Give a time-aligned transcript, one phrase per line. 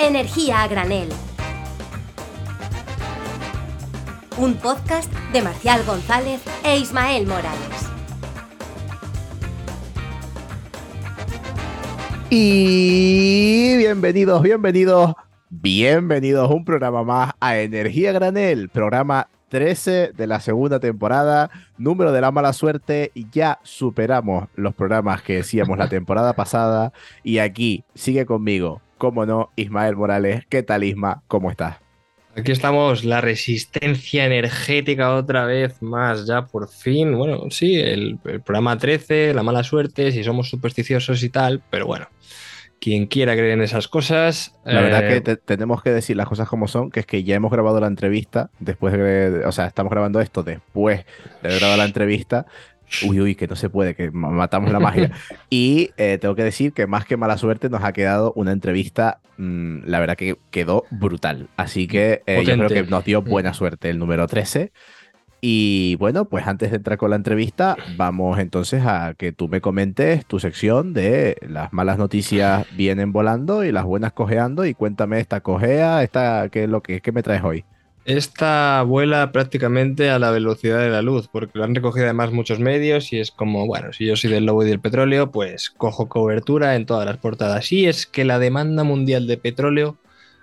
[0.00, 1.08] Energía a granel.
[4.36, 7.90] Un podcast de Marcial González e Ismael Morales.
[12.30, 15.14] Y bienvenidos, bienvenidos,
[15.50, 22.12] bienvenidos a un programa más a Energía Granel, programa 13 de la segunda temporada, número
[22.12, 26.92] de la mala suerte, ya superamos los programas que decíamos la temporada pasada
[27.24, 30.44] y aquí sigue conmigo, como no, Ismael Morales.
[30.48, 31.22] ¿Qué tal Isma?
[31.28, 31.76] ¿Cómo estás?
[32.36, 37.16] Aquí estamos, la resistencia energética otra vez más, ya por fin.
[37.16, 41.86] Bueno, sí, el, el, programa 13, la mala suerte, si somos supersticiosos y tal, pero
[41.86, 42.06] bueno,
[42.80, 44.54] quien quiera creer en esas cosas.
[44.64, 44.84] La eh...
[44.84, 47.50] verdad que te, tenemos que decir las cosas como son, que es que ya hemos
[47.50, 51.04] grabado la entrevista, después de, o sea, estamos grabando esto después
[51.42, 52.46] de haber grabado la entrevista.
[53.06, 55.12] Uy, uy, que no se puede, que matamos la magia.
[55.50, 59.20] y eh, tengo que decir que más que mala suerte nos ha quedado una entrevista,
[59.36, 61.48] mmm, la verdad que quedó brutal.
[61.56, 64.72] Así que eh, yo creo que nos dio buena suerte el número 13.
[65.40, 69.60] Y bueno, pues antes de entrar con la entrevista, vamos entonces a que tú me
[69.60, 74.66] comentes tu sección de las malas noticias vienen volando y las buenas cojeando.
[74.66, 77.64] Y cuéntame esta cojea, esta, ¿qué es lo que, qué me traes hoy?
[78.08, 82.58] Esta vuela prácticamente a la velocidad de la luz, porque lo han recogido además muchos
[82.58, 86.08] medios y es como, bueno, si yo soy del lobo y del petróleo, pues cojo
[86.08, 87.70] cobertura en todas las portadas.
[87.70, 89.98] Y es que la demanda mundial de petróleo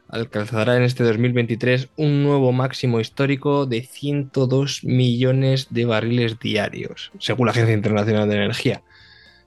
[0.10, 7.48] alcanzará en este 2023 un nuevo máximo histórico de 102 millones de barriles diarios, según
[7.48, 8.84] la Agencia Internacional de Energía,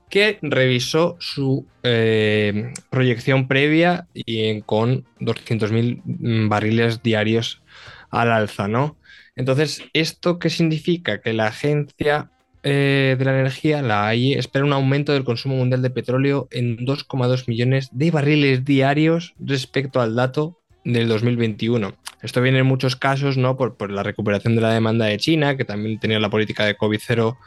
[0.09, 7.61] que revisó su eh, proyección previa y con 200.000 barriles diarios
[8.09, 8.97] al alza, ¿no?
[9.35, 11.21] Entonces, ¿esto qué significa?
[11.21, 15.81] Que la agencia eh, de la energía, la AIE, espera un aumento del consumo mundial
[15.81, 21.95] de petróleo en 2,2 millones de barriles diarios respecto al dato del 2021.
[22.21, 23.55] Esto viene en muchos casos ¿no?
[23.55, 26.77] por, por la recuperación de la demanda de China, que también tenía la política de
[26.77, 27.37] COVID-0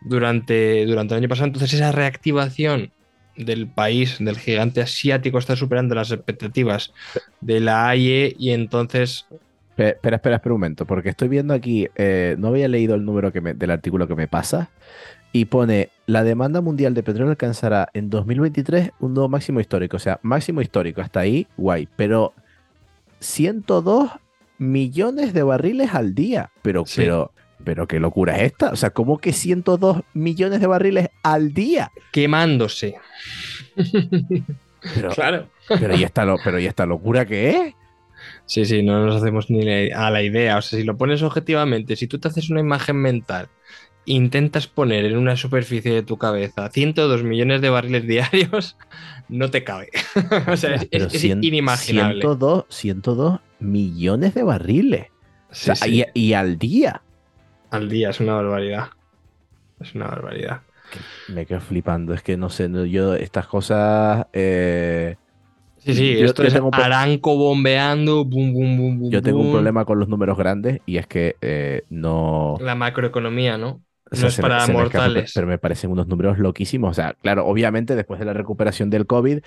[0.00, 1.48] durante, durante el año pasado.
[1.48, 2.92] Entonces, esa reactivación
[3.36, 6.92] del país, del gigante asiático, está superando las expectativas
[7.40, 9.26] de la AIE y entonces
[9.88, 13.32] Espera, espera, espera un momento, porque estoy viendo aquí, eh, no había leído el número
[13.32, 14.70] que me, del artículo que me pasa,
[15.32, 20.00] y pone, la demanda mundial de petróleo alcanzará en 2023 un nuevo máximo histórico, o
[20.00, 22.34] sea, máximo histórico, hasta ahí, guay, pero
[23.20, 24.10] 102
[24.58, 27.00] millones de barriles al día, pero, sí.
[27.00, 27.32] pero,
[27.64, 31.90] pero qué locura es esta, o sea, ¿cómo que 102 millones de barriles al día?
[32.12, 32.96] Quemándose.
[34.94, 35.48] Pero, claro.
[35.68, 37.74] Pero ¿y esta, lo, pero ¿y esta locura qué es?
[38.52, 40.58] Sí, sí, no nos hacemos ni a la idea.
[40.58, 43.48] O sea, si lo pones objetivamente, si tú te haces una imagen mental,
[44.04, 48.76] intentas poner en una superficie de tu cabeza 102 millones de barriles diarios,
[49.30, 49.88] no te cabe.
[50.52, 52.20] o sea, es, es, 100, inimaginable.
[52.20, 55.06] 102, 102 millones de barriles.
[55.50, 56.04] Sí, o sea, sí.
[56.12, 57.00] Y, y, al día.
[57.70, 58.88] Al día, es una barbaridad.
[59.80, 60.60] Es una barbaridad.
[61.28, 62.12] Me quedo flipando.
[62.12, 64.26] Es que no sé, yo estas cosas.
[64.34, 65.16] Eh,
[65.84, 69.10] Sí, sí, yo, esto yo es Aranco bombeando, boom, boom, boom, boom.
[69.10, 69.48] Yo tengo boom.
[69.48, 72.56] un problema con los números grandes y es que eh, no.
[72.60, 73.82] La macroeconomía, ¿no?
[74.10, 75.24] O sea, no es para me, mortales.
[75.24, 76.90] Me pero me parecen unos números loquísimos.
[76.90, 79.40] O sea, claro, obviamente después de la recuperación del COVID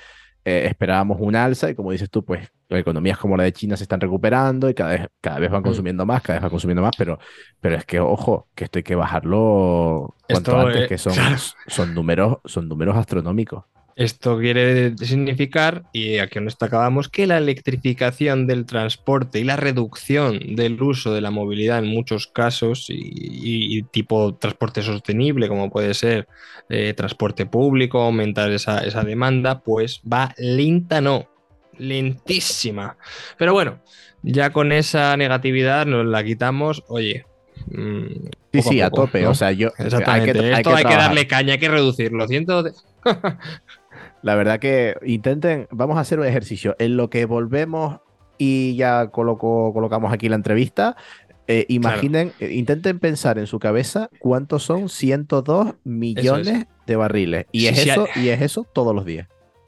[0.47, 3.83] eh, esperábamos un alza y como dices tú, pues economías como la de China se
[3.83, 6.07] están recuperando y cada vez, cada vez van consumiendo mm.
[6.07, 7.17] más, cada vez van consumiendo más, pero,
[7.59, 11.13] pero es que, ojo, que esto hay que bajarlo cuanto esto, antes, eh, que son,
[11.13, 11.37] claro.
[11.67, 13.63] son, números, son números astronómicos.
[13.95, 20.55] Esto quiere significar, y aquí no acabamos, que la electrificación del transporte y la reducción
[20.57, 26.27] del uso de la movilidad en muchos casos, y, tipo transporte sostenible, como puede ser
[26.67, 31.29] eh, transporte público, aumentar esa, esa, demanda, pues va lenta, no,
[31.77, 32.97] lentísima.
[33.37, 33.79] Pero bueno,
[34.23, 37.25] ya con esa negatividad nos la quitamos, oye.
[37.67, 39.21] Mmm, sí, sí, a, poco, a tope.
[39.21, 39.29] ¿no?
[39.29, 39.69] O sea, yo.
[39.77, 40.31] Exactamente.
[40.31, 42.27] Hay que, Esto hay que, hay que darle caña, hay que reducirlo.
[42.27, 42.73] Ciento de...
[44.25, 46.75] La verdad que intenten, vamos a hacer un ejercicio.
[46.79, 47.99] En lo que volvemos
[48.39, 50.97] y ya coloco, colocamos aquí la entrevista,
[51.45, 52.51] eh, imaginen, claro.
[52.51, 56.65] eh, intenten pensar en su cabeza cuántos son 102 millones es.
[56.87, 57.45] de barriles.
[57.51, 58.23] Y, sí, es sí, eso, hay...
[58.23, 59.27] y es eso todos los días.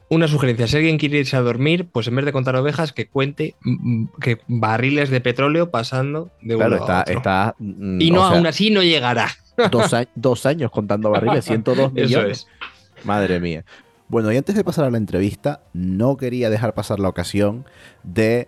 [0.09, 3.07] Una sugerencia, si alguien quiere irse a dormir, pues en vez de contar ovejas, que
[3.07, 3.53] cuente
[4.19, 7.13] que barriles de petróleo pasando de uno claro, está, a otro.
[7.13, 9.29] Está, mm, y no, sea, aún así no llegará.
[9.69, 12.11] Dos, a, dos años contando barriles, 102 millones.
[12.11, 12.47] Eso es.
[13.05, 13.63] Madre mía.
[14.09, 17.65] Bueno, y antes de pasar a la entrevista, no quería dejar pasar la ocasión
[18.03, 18.47] de,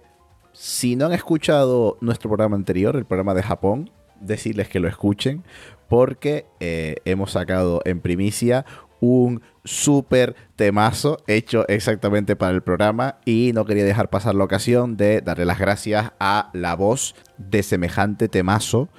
[0.54, 3.90] si no han escuchado nuestro programa anterior, el programa de Japón,
[4.22, 5.44] decirles que lo escuchen,
[5.90, 8.66] porque eh, hemos sacado en primicia
[9.02, 14.96] un súper temazo hecho exactamente para el programa y no quería dejar pasar la ocasión
[14.96, 18.90] de darle las gracias a la voz de semejante temazo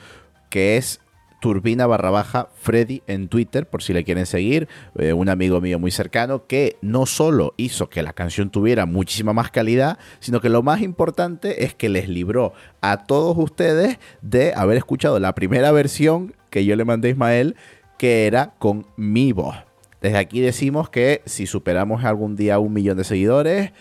[0.48, 0.99] que es
[1.40, 5.78] Turbina barra baja Freddy en Twitter, por si le quieren seguir, eh, un amigo mío
[5.78, 10.48] muy cercano que no solo hizo que la canción tuviera muchísima más calidad, sino que
[10.48, 15.72] lo más importante es que les libró a todos ustedes de haber escuchado la primera
[15.72, 17.56] versión que yo le mandé a Ismael,
[17.98, 19.56] que era con mi voz.
[20.00, 23.72] Desde aquí decimos que si superamos algún día un millón de seguidores,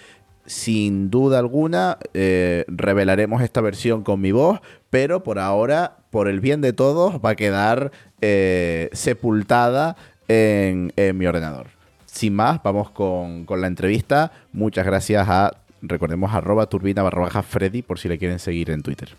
[0.50, 4.60] sin duda alguna eh, revelaremos esta versión con mi voz,
[4.90, 9.96] pero por ahora, por el bien de todos, va a quedar eh, sepultada
[10.28, 11.68] en, mi ordenador.
[12.08, 14.32] Sin más, vamos con, la entrevista.
[14.52, 15.52] Muchas gracias a,
[15.84, 19.10] recordemos, arroba turbina barra baja Freddy por si le quieren seguir en Twitter.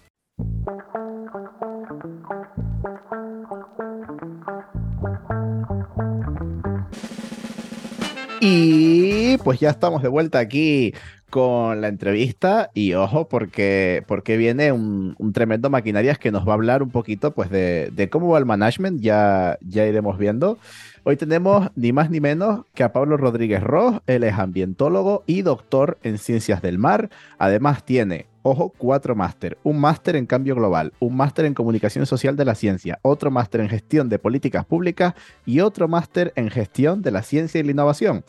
[8.40, 10.92] Y pues ya estamos de vuelta aquí
[11.30, 16.54] con la entrevista y ojo porque, porque viene un, tremendo maquinarias que nos va a
[16.54, 20.58] hablar un poquito pues de, cómo va el management, ya, ya iremos viendo.
[21.04, 25.42] Hoy tenemos ni más ni menos que a Pablo Rodríguez Ross, él es ambientólogo y
[25.42, 29.58] doctor en ciencias del mar, además tiene Ojo, cuatro máster.
[29.64, 33.60] Un máster en cambio global, un máster en comunicación social de la ciencia, otro máster
[33.60, 35.12] en gestión de políticas públicas
[35.44, 38.24] y otro máster en gestión de la ciencia y la innovación.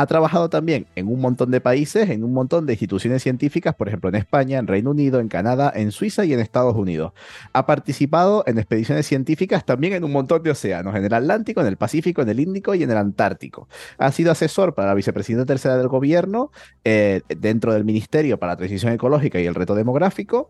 [0.00, 3.86] Ha trabajado también en un montón de países, en un montón de instituciones científicas, por
[3.86, 7.12] ejemplo en España, en Reino Unido, en Canadá, en Suiza y en Estados Unidos.
[7.52, 11.66] Ha participado en expediciones científicas también en un montón de océanos, en el Atlántico, en
[11.66, 13.68] el Pacífico, en el Índico y en el Antártico.
[13.98, 16.50] Ha sido asesor para la vicepresidenta tercera del gobierno
[16.82, 20.48] eh, dentro del Ministerio para la Transición Ecológica y el Reto Demográfico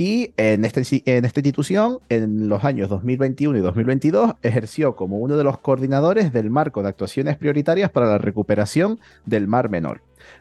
[0.00, 5.36] y en, este, en esta institución, en los años 2021 y 2022, ejerció como uno
[5.36, 10.00] de los coordinadores del marco de actuaciones prioritarias para la recuperación del Mar Menor.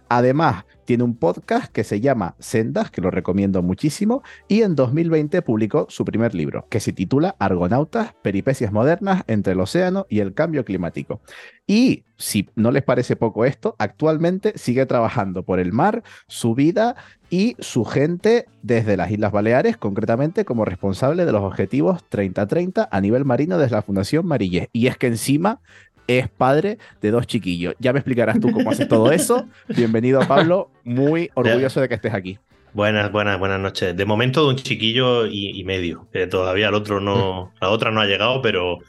[0.09, 5.43] Además, tiene un podcast que se llama Sendas, que lo recomiendo muchísimo, y en 2020
[5.43, 10.33] publicó su primer libro, que se titula Argonautas, Peripecias Modernas entre el Océano y el
[10.33, 11.21] Cambio Climático.
[11.67, 16.95] Y si no les parece poco esto, actualmente sigue trabajando por el mar, su vida
[17.29, 23.01] y su gente desde las Islas Baleares, concretamente como responsable de los objetivos 3030 a
[23.01, 24.69] nivel marino desde la Fundación Marillés.
[24.73, 25.61] Y es que encima
[26.09, 27.75] es padre de dos chiquillos.
[27.79, 29.47] Ya me explicarás tú cómo haces todo eso.
[29.67, 30.71] Bienvenido, Pablo.
[30.83, 32.39] Muy orgulloso de que estés aquí.
[32.73, 33.95] Buenas, buenas, buenas noches.
[33.95, 36.07] De momento de un chiquillo y, medio.
[36.29, 38.79] todavía el otro no, la otra no ha llegado, pero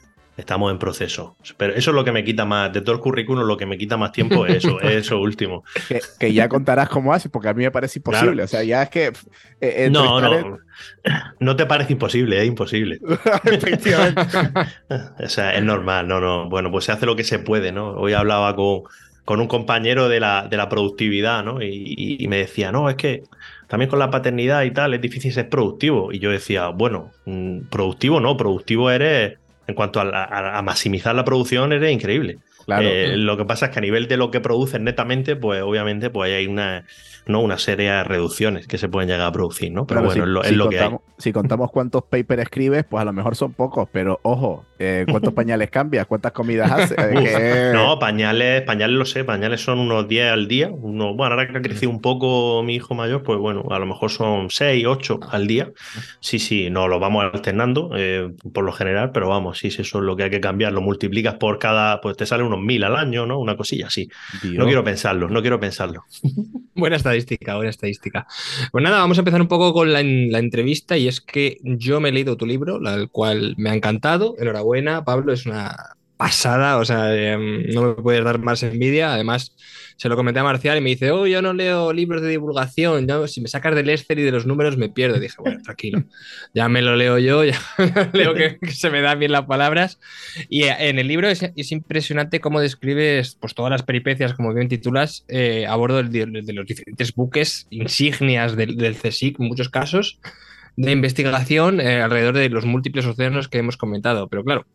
[0.40, 1.36] estamos en proceso.
[1.56, 3.78] Pero eso es lo que me quita más, de todo el currículum, lo que me
[3.78, 5.64] quita más tiempo es eso, es eso último.
[6.18, 8.42] Que, ya contarás cómo haces, porque a mí me parece imposible.
[8.42, 9.12] O sea, ya es que.
[9.60, 10.58] Eh, no, no.
[11.40, 13.00] No te parece imposible, es imposible.
[13.44, 14.22] Efectivamente.
[15.22, 16.48] o sea, es normal, no, no.
[16.48, 17.92] Bueno, pues se hace lo que se puede, ¿no?
[17.92, 18.84] Hoy hablaba con,
[19.24, 21.62] con un compañero de la, de la productividad, ¿no?
[21.62, 23.22] Y, me decía, no, es que
[23.68, 26.12] también con la paternidad y tal es difícil ser productivo.
[26.12, 29.38] Y yo decía, bueno, mm, productivo no, productivo eres
[29.70, 32.38] en cuanto a, maximizar la producción, eres increíble.
[32.80, 36.10] Eh, lo que pasa es que a nivel de lo que producen netamente, pues obviamente
[36.10, 36.84] pues hay una,
[37.26, 37.40] ¿no?
[37.40, 39.86] una serie de reducciones que se pueden llegar a producir, ¿no?
[39.86, 40.90] Pero bueno, es lo, que hay.
[41.18, 45.32] Si contamos cuántos papers escribes, pues a lo mejor son pocos, pero ojo, eh, ¿cuántos
[45.34, 46.06] pañales cambias?
[46.06, 46.96] ¿Cuántas comidas haces?
[46.98, 50.70] Eh, no, pañales, pañales lo sé, pañales son unos 10 al día.
[50.70, 53.86] Uno, bueno, ahora que ha crecido un poco mi hijo mayor, pues bueno, a lo
[53.86, 55.70] mejor son 6, 8 al día.
[56.20, 59.98] Sí, sí, no, lo vamos alternando eh, por lo general, pero vamos, sí, sí, eso
[59.98, 60.72] es lo que hay que cambiar.
[60.72, 63.38] Lo multiplicas por cada, pues te sale unos mil al año, ¿no?
[63.38, 64.08] Una cosilla así.
[64.44, 66.04] No quiero pensarlo, no quiero pensarlo.
[66.74, 68.26] Buena estadística, buena estadística.
[68.72, 72.08] Pues nada, vamos a empezar un poco con la, entrevista y es que yo me
[72.08, 74.34] he leído tu libro, el cual me ha encantado.
[74.38, 79.14] Enhorabuena, Pablo, es una pasada, o sea, em, no me puedes dar más envidia.
[79.14, 79.56] Además,
[79.96, 83.06] se lo comenté a Marcial y me dice, oh, yo no leo libros de divulgación,
[83.26, 85.18] si me sacas del Excel y de los números me pierdo.
[85.18, 86.04] dije, bueno, tranquilo,
[86.52, 87.58] ya me lo leo yo, ya
[88.12, 89.98] leo que, se me dan bien las palabras.
[90.50, 94.68] Y eh, en el libro es, impresionante cómo describes pues, todas las peripecias, como bien
[94.68, 100.20] titulas, eh, a bordo de, los diferentes buques, insignias del, del CSIC en muchos casos,
[100.76, 104.28] de investigación eh, alrededor de los múltiples océanos que hemos comentado.
[104.28, 104.66] Pero claro,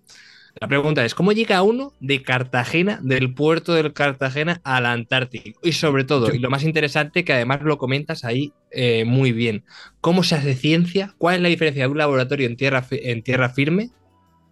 [0.60, 5.60] la pregunta es, ¿cómo llega uno de Cartagena, del puerto de Cartagena al Antártico?
[5.62, 9.66] Y sobre todo, y lo más interesante, que además lo comentas ahí eh, muy bien,
[10.00, 11.14] ¿cómo se hace ciencia?
[11.18, 13.90] ¿Cuál es la diferencia de un laboratorio en tierra, en tierra firme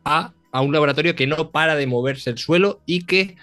[0.03, 3.37] a, un laboratorio que no para de moverse el suelo y que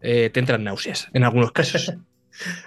[0.00, 1.92] eh, te entran náuseas en algunos casos?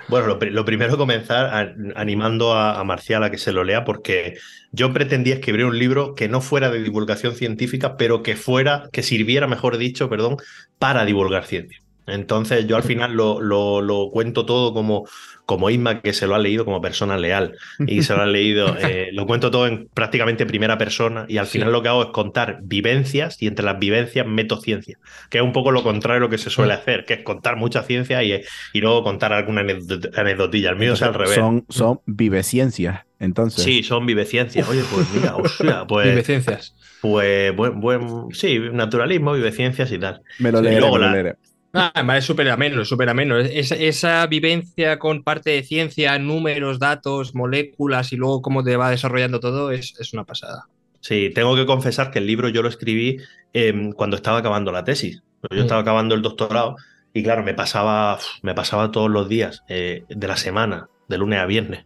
[0.07, 4.37] Bueno, lo, primero comenzar animando a, Marcial a que se lo lea porque
[4.71, 9.03] yo pretendía escribir un libro que no fuera de divulgación científica, pero que fuera, que
[9.03, 10.37] sirviera, mejor dicho, perdón,
[10.77, 11.79] para divulgar ciencia.
[12.09, 15.07] Entonces yo al final lo, lo, cuento todo como,
[15.45, 18.75] como Isma, que se lo ha leído como persona leal y se lo ha leído,
[18.79, 22.09] eh, lo cuento todo en prácticamente primera persona y al final lo que hago es
[22.09, 24.97] contar vivencias y entre las vivencias meto ciencia,
[25.29, 27.55] que es un poco lo contrario a lo que se suele hacer, que es contar
[27.55, 28.41] mucha ciencia y,
[28.73, 30.69] y luego contar alguna anecdotilla.
[30.69, 31.35] El mío es al revés.
[31.35, 33.63] Son, son viveciencias, entonces.
[33.63, 34.67] Sí, son viveciencias.
[34.69, 36.07] Oye, pues mira, sea, pues...
[36.07, 36.75] Viveciencias.
[37.01, 40.21] Pues buen, buen, sí, naturalismo, viveciencias y tal.
[40.39, 41.35] Me lo leeré, me lo leeré.
[41.73, 43.37] Ah, es súper ameno, súper ameno.
[43.37, 49.39] esa vivencia con parte de ciencia, números, datos, moléculas y luego cómo te va desarrollando
[49.39, 50.65] todo es, una pasada.
[50.99, 53.17] Sí, tengo que confesar que el libro yo lo escribí
[53.53, 55.21] em, cuando estaba acabando la tesis.
[55.49, 55.61] Yo mm.
[55.61, 56.75] estaba acabando el doctorado
[57.13, 61.39] y claro, me pasaba, me pasaba todos los días eh, de la semana, de lunes
[61.39, 61.85] a viernes,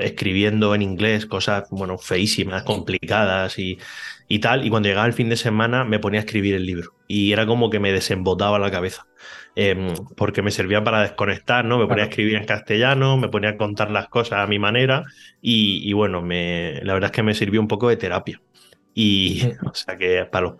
[0.00, 3.78] escribiendo en inglés cosas, bueno, feísimas, complicadas y,
[4.28, 4.66] y tal.
[4.66, 7.46] Y cuando llegaba el fin de semana me ponía a escribir el libro y era
[7.46, 9.06] como que me desembotaba la cabeza.
[9.56, 11.78] Em, porque me servía para desconectar, ¿no?
[11.78, 15.04] Me ponía a escribir en castellano, me ponía a contar las cosas a mi manera
[15.40, 18.40] y, bueno, me, la verdad es que me sirvió un poco de terapia.
[18.96, 20.54] Y, o sea que para los,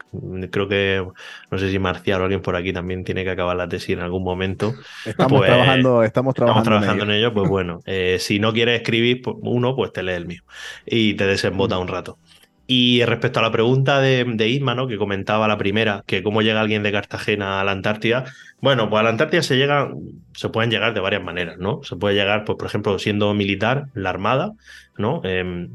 [0.51, 1.05] creo que,
[1.51, 4.01] no sé si Marcial o alguien por aquí también tiene que acabar la tesis en
[4.01, 4.75] algún momento.
[5.05, 7.35] Estamos pues, trabajando, estamos trabajando, en, ello.
[7.35, 10.43] Pues bueno, eh, si no quieres escribir pues, uno, pues te lee el mío
[10.87, 12.19] y te desembota un rato.
[12.67, 14.89] Y respecto a la pregunta de, de Isma, ¿no?
[14.89, 18.25] que comentaba la primera, que cómo llega alguien de Cartagena a la Antártida,
[18.61, 19.91] bueno, pues a la Antártida se llega,
[20.35, 21.83] se pueden llegar de varias maneras, ¿no?
[21.83, 24.53] Se puede llegar, pues, por ejemplo, siendo militar, la Armada,
[24.97, 25.21] ¿no?
[25.25, 25.69] Eh,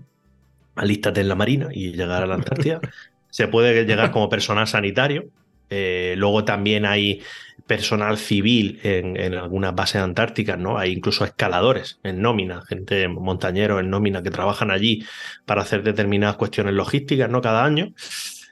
[0.76, 2.80] alístate en la Marina y llegar a la Antártida.
[3.30, 5.26] se puede llegar como personal sanitario.
[5.70, 7.22] Eh, luego también hay
[7.70, 10.80] personal civil en, algunas bases antárticas, ¿no?
[10.80, 15.06] Hay incluso escaladores en nómina, gente montañeros en nómina que trabajan allí
[15.46, 17.42] para hacer determinadas cuestiones logísticas, ¿no?
[17.42, 17.94] Cada año.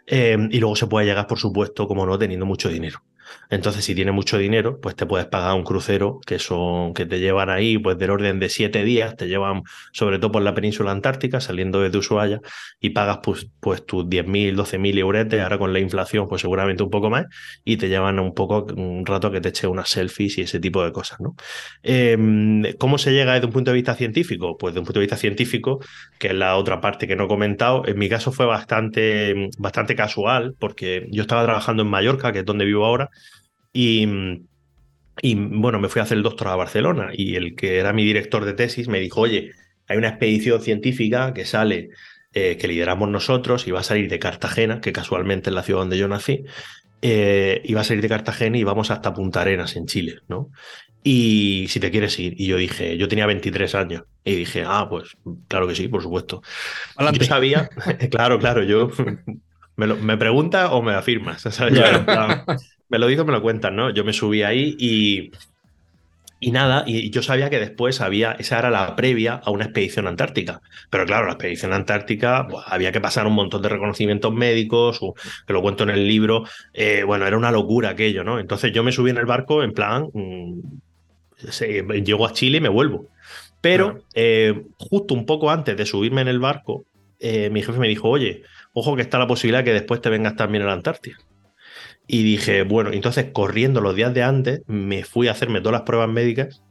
[0.05, 3.01] Eh, y luego se puede llegar, por supuesto, como no, teniendo mucho dinero.
[3.49, 7.19] Entonces, si tienes mucho dinero, pues te puedes pagar un crucero que son que te
[7.19, 10.91] llevan ahí, pues del orden de siete días, te llevan sobre todo por la península
[10.91, 12.39] antártica, saliendo desde Ushuaia,
[12.79, 16.89] y pagas pues, pues tus 10.000, 12.000 euros, ahora con la inflación, pues seguramente un
[16.89, 17.25] poco más,
[17.63, 20.83] y te llevan un poco un rato que te eche unas selfies y ese tipo
[20.83, 21.19] de cosas.
[21.83, 24.57] Em, ¿Cómo se llega desde un punto de vista científico?
[24.57, 25.79] Pues desde un punto de vista científico,
[26.19, 29.95] que es la otra parte que no he comentado, en mi caso fue bastante, bastante
[29.95, 33.09] casual, porque yo estaba trabajando en Mallorca, que es donde vivo ahora,
[33.79, 34.07] y,
[35.21, 38.03] y bueno, me fui a hacer el doctorado a Barcelona y el que era mi
[38.03, 39.51] director de tesis me dijo, oye,
[39.87, 41.91] hay una expedición científica que sale,
[42.33, 45.81] eh, que lideramos nosotros y va a salir de Cartagena, que casualmente es la ciudad
[45.81, 46.43] donde yo nací,
[47.03, 50.49] eh, y va a salir de Cartagena y vamos hasta Punta Arenas en Chile, ¿no?
[51.03, 54.87] Y si te quieres ir, y yo dije, yo tenía 23 años, y dije, ah,
[54.89, 55.15] pues
[55.47, 56.41] claro que sí, por supuesto.
[57.13, 57.69] Yo sabía,
[58.09, 58.89] claro, claro, yo
[59.75, 61.45] me, lo, me pregunta o me afirmas,
[62.89, 63.89] me lo dijo, me lo cuentan, ¿no?
[63.89, 65.31] Yo me subí ahí y,
[66.39, 70.07] y nada, y yo sabía que después había, esa era la previa a una expedición
[70.07, 70.61] antártica.
[70.89, 74.99] Pero claro, la expedición antártica pues, había que pasar un montón de reconocimientos médicos,
[75.45, 76.43] que lo cuento en el libro.
[76.73, 78.39] Eh, bueno, era una locura aquello, ¿no?
[78.39, 80.59] Entonces yo me subí en el barco en plan, mm,
[82.03, 83.07] llego a Chile y me vuelvo.
[83.59, 86.85] Pero eh, justo un poco antes de subirme en el barco,
[87.19, 90.35] eh, mi jefe me dijo, oye, ojo que está la posibilidad que después te vengas
[90.35, 91.17] también a la Antártida.
[92.07, 95.81] Y dije, bueno, entonces corriendo los días de antes, me fui a hacerme todas las
[95.81, 96.63] pruebas médicas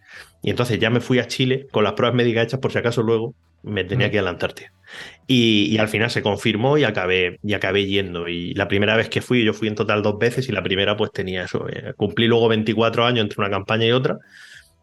[0.42, 3.02] y entonces ya me fui a Chile con las pruebas médicas hechas por si acaso
[3.02, 4.72] luego me tenía que ir a la Antártida.
[5.26, 8.28] Y, al final se confirmó y acabé, y acabé yendo.
[8.28, 10.96] Y la primera vez que fui, yo fui en total dos veces y la primera
[10.96, 11.66] pues tenía eso.
[11.68, 14.18] Eh, cumplí luego 24 años entre una campaña y otra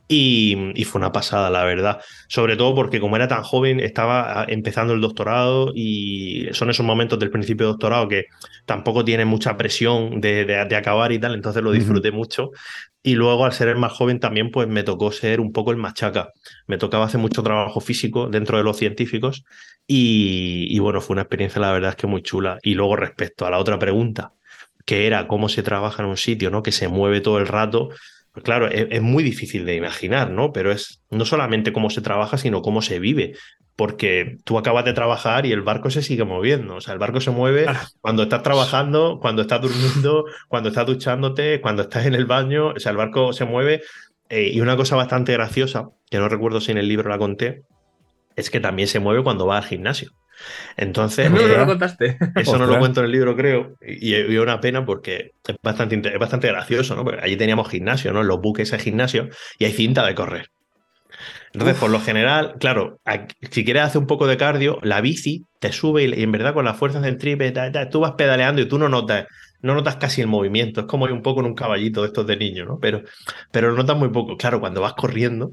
[0.08, 2.02] y, fue una pasada, la verdad.
[2.28, 6.86] Sobre todo porque como era tan joven, estaba ah, empezando el doctorado y son esos
[6.86, 8.26] momentos del principio de doctorado que
[8.66, 12.52] tampoco tiene mucha presión de, acabar y tal, entonces lo disfruté mucho.
[13.02, 15.78] Y luego, al ser el más joven, también pues me tocó ser un poco el
[15.78, 16.32] machaca.
[16.68, 19.44] Me tocaba hacer mucho trabajo físico dentro de los científicos
[19.88, 22.60] y, y bueno, fue una experiencia, la verdad es que muy chula.
[22.64, 24.34] Y luego, respecto a la otra pregunta,
[24.86, 26.64] que era cómo se trabaja en un sitio, ¿no?
[26.64, 27.90] Que se mueve todo el rato.
[28.34, 30.52] Pues claro, es, muy difícil de imaginar, ¿no?
[30.52, 33.34] Pero es no solamente cómo se trabaja, sino cómo se vive.
[33.76, 36.76] Porque tú acabas de trabajar y el barco se sigue moviendo.
[36.76, 37.68] O sea, el barco se mueve
[38.02, 42.70] cuando estás trabajando, cuando estás durmiendo, cuando estás duchándote, cuando estás en el baño.
[42.70, 43.84] O sea, el barco se mueve.
[44.30, 47.66] Eh, y una cosa bastante graciosa, que no recuerdo si en el libro la conté,
[48.36, 50.12] es que también se mueve cuando va al gimnasio.
[50.78, 52.18] Entonces, no, lo contaste.
[52.36, 55.96] Eso no lo cuento en el libro, creo, y, es una pena porque es bastante,
[55.96, 57.04] es bastante gracioso, ¿no?
[57.04, 58.24] Porque allí teníamos gimnasio, ¿no?
[58.24, 60.50] los buques de gimnasio y hay cinta de correr.
[61.54, 63.00] Entonces, por lo general, claro,
[63.52, 66.66] si quieres hacer un poco de cardio, la bici te sube y, en verdad con
[66.66, 67.54] las fuerzas del tripe,
[67.92, 69.28] tú vas pedaleando y tú no notas,
[69.62, 70.82] no notas casi el movimiento.
[70.82, 72.80] Es como ir un poco en un caballito de estos de niño, ¿no?
[72.80, 73.04] Pero,
[73.52, 74.36] pero lo notas muy poco.
[74.36, 75.52] Claro, cuando vas corriendo,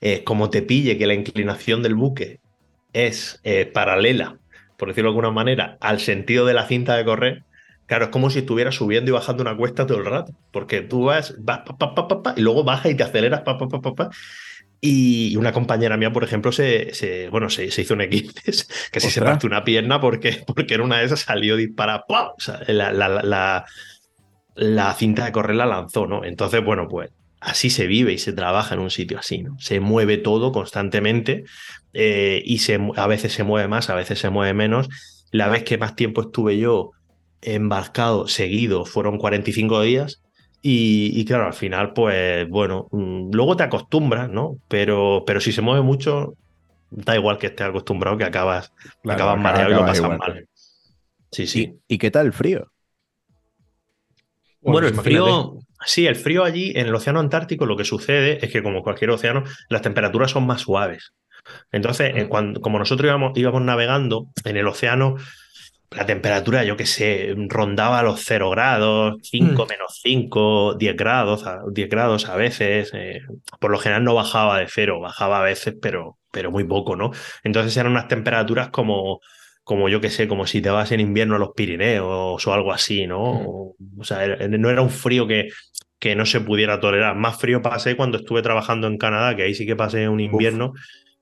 [0.00, 2.40] eh, como te pille que la inclinación del buque
[2.92, 4.38] es eh, paralela,
[4.76, 7.44] por decirlo de alguna manera, al sentido de la cinta de correr,
[7.86, 11.04] Claro, es como si estuvieras subiendo y bajando una cuesta todo el rato, porque tú
[11.06, 14.10] vas, vas pa, pa, pa, y luego bajas y te aceleras, pa, pa, pa, pa,
[14.84, 18.32] y una compañera mía, por ejemplo, se, se bueno, se, se, hizo un equipo
[18.92, 22.04] que se partió una pierna porque, porque en una de esas salió disparada.
[22.08, 23.64] O sea, la, la, la,
[24.56, 26.24] la, cinta de correr la lanzó, ¿no?
[26.24, 27.10] Entonces, bueno, pues
[27.42, 29.58] así se vive y se trabaja en un sitio así, ¿no?
[29.58, 31.44] Se mueve todo constantemente
[31.92, 34.88] eh, y se, a veces se mueve más, a veces se mueve menos.
[35.30, 36.92] La vez que más tiempo estuve yo
[37.40, 40.22] embarcado seguido fueron 45 días.
[40.64, 44.58] Y, claro, al final, pues bueno, mm, luego te acostumbras, ¿no?
[44.68, 46.36] Pero, pero si se mueve mucho,
[46.88, 48.72] da igual que estés acostumbrado que acabas,
[49.04, 50.46] acabas mareado y lo pasas mal.
[51.32, 51.74] Sí, sí.
[51.88, 52.70] ¿Y, qué tal el frío?
[54.60, 58.52] Bueno, el frío, sí, el frío allí en el océano Antártico lo que sucede es
[58.52, 61.12] que como cualquier océano, las temperaturas son más suaves.
[61.72, 65.16] Entonces, cuando, como nosotros íbamos, íbamos navegando en el océano,
[65.90, 69.68] la temperatura, yo qué sé, rondaba los 0 grados, 5 mm.
[69.68, 72.90] menos 5, 10 grados, 10 grados a veces.
[72.94, 73.20] Eh,
[73.60, 77.10] por lo general no bajaba de cero, bajaba a veces, pero, pero muy poco, ¿no?
[77.42, 79.20] Entonces eran unas temperaturas como,
[79.64, 82.72] como yo qué sé, como si te vas en invierno a los Pirineos o algo
[82.72, 83.74] así, ¿no?
[83.78, 84.00] Mm.
[84.00, 85.48] O, sea, no era un frío que,
[85.98, 87.14] que no se pudiera tolerar.
[87.14, 90.72] Más frío pasé cuando estuve trabajando en Canadá, que ahí sí que pasé un invierno.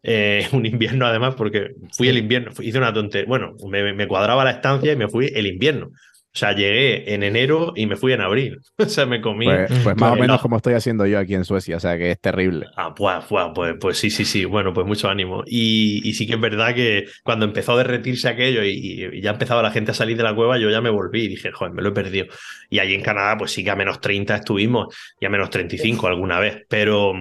[0.02, 3.28] Eh, un invierno además, porque fui el invierno, hice una tontería.
[3.28, 5.90] Bueno, me, cuadraba la estancia y me fui el invierno.
[6.32, 8.60] O sea, llegué en enero y me fui en abril.
[8.80, 9.46] O sea, me comí.
[9.46, 12.10] Pues, pues más o menos como estoy haciendo yo aquí en Suecia, o sea, que
[12.10, 12.66] es terrible.
[12.76, 14.44] Ah, pues, pues, pues, sí, sí, sí.
[14.44, 15.44] Bueno, pues mucho ánimo.
[15.46, 19.62] Y, y, sí que es verdad que cuando empezó a derretirse aquello y, ya empezaba
[19.62, 21.82] la gente a salir de la cueva, yo ya me volví y dije, joder, me
[21.82, 22.26] lo he perdido.
[22.68, 26.06] Y allí en Canadá, pues sí que a menos 30 estuvimos y a menos 35
[26.06, 26.64] alguna vez.
[26.68, 27.12] Pero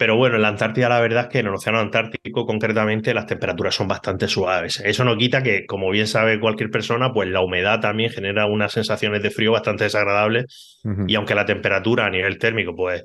[0.00, 3.26] pero bueno, en la Antártida la verdad es que en el Océano Antártico concretamente las
[3.26, 4.80] temperaturas son bastante suaves.
[4.82, 8.72] Eso no quita que, como bien sabe cualquier persona, pues la humedad también genera unas
[8.72, 10.80] sensaciones de frío bastante desagradables.
[11.06, 13.04] Y aunque la temperatura a nivel térmico, pues,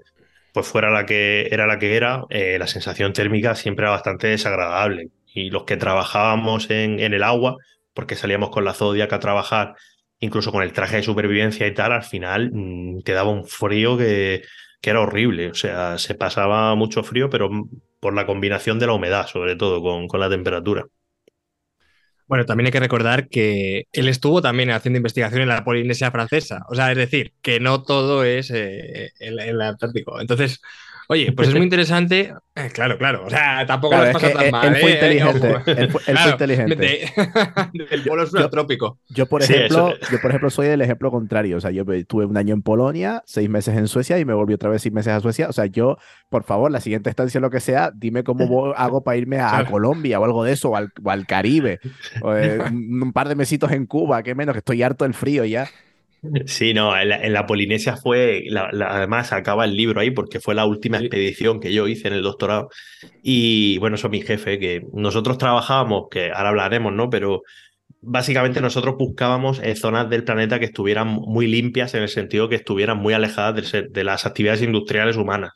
[0.54, 4.28] pues fuera la que era la que era, eh, la sensación térmica siempre era bastante
[4.28, 5.10] desagradable.
[5.34, 7.58] Y los que trabajábamos en, en el agua,
[7.94, 9.76] porque salíamos con la Zodiac a trabajar,
[10.22, 13.98] incluso con el traje de supervivencia y tal, al final mm, te daba un frío
[13.98, 14.44] que
[14.86, 15.50] que era horrible.
[15.50, 17.50] O sea, se pasaba mucho frío, pero
[18.00, 20.86] por la combinación de la humedad, sobre todo, con, con la temperatura.
[22.28, 26.66] Bueno, también hay que recordar que él estuvo también haciendo investigación en la Polinesia francesa.
[26.70, 30.22] O sea, es decir, que no todo es eh, el, Atlántico.
[30.22, 30.62] Entonces,
[31.08, 32.34] Oye, pues es muy interesante.
[32.56, 33.26] Eh, claro, claro.
[33.26, 34.68] O sea, tampoco lo has pasado tan mal.
[34.68, 35.56] Él fue inteligente.
[35.66, 37.14] Él fue, inteligente.
[37.92, 38.98] del polo trópico.
[39.10, 41.58] Yo, por ejemplo, yo, por ejemplo, soy el ejemplo contrario.
[41.58, 44.54] O sea, yo tuve un año en Polonia, seis meses en Suecia y me volví
[44.54, 45.50] otra vez seis meses a Suecia.
[45.50, 45.98] O sea, yo,
[46.30, 50.20] por favor, la siguiente estancia, lo que sea, dime cómo hago para irme a, Colombia
[50.20, 51.80] o algo de eso, o al, al Caribe.
[52.38, 55.68] Eh, un par de mesitos en Cuba, que menos, que estoy harto del frío ya.
[56.46, 60.98] Sí, no, en la, Polinesia fue, además acaba el libro ahí porque fue la última
[60.98, 62.70] expedición que yo hice en el doctorado.
[63.22, 67.10] Y bueno, eso es mi jefe, que nosotros trabajábamos, que ahora hablaremos, ¿no?
[67.10, 67.44] Pero
[68.02, 72.56] básicamente nosotros buscábamos eh, zonas del planeta que estuvieran muy limpias en el sentido que
[72.56, 75.54] estuvieran muy alejadas de, las actividades industriales humanas.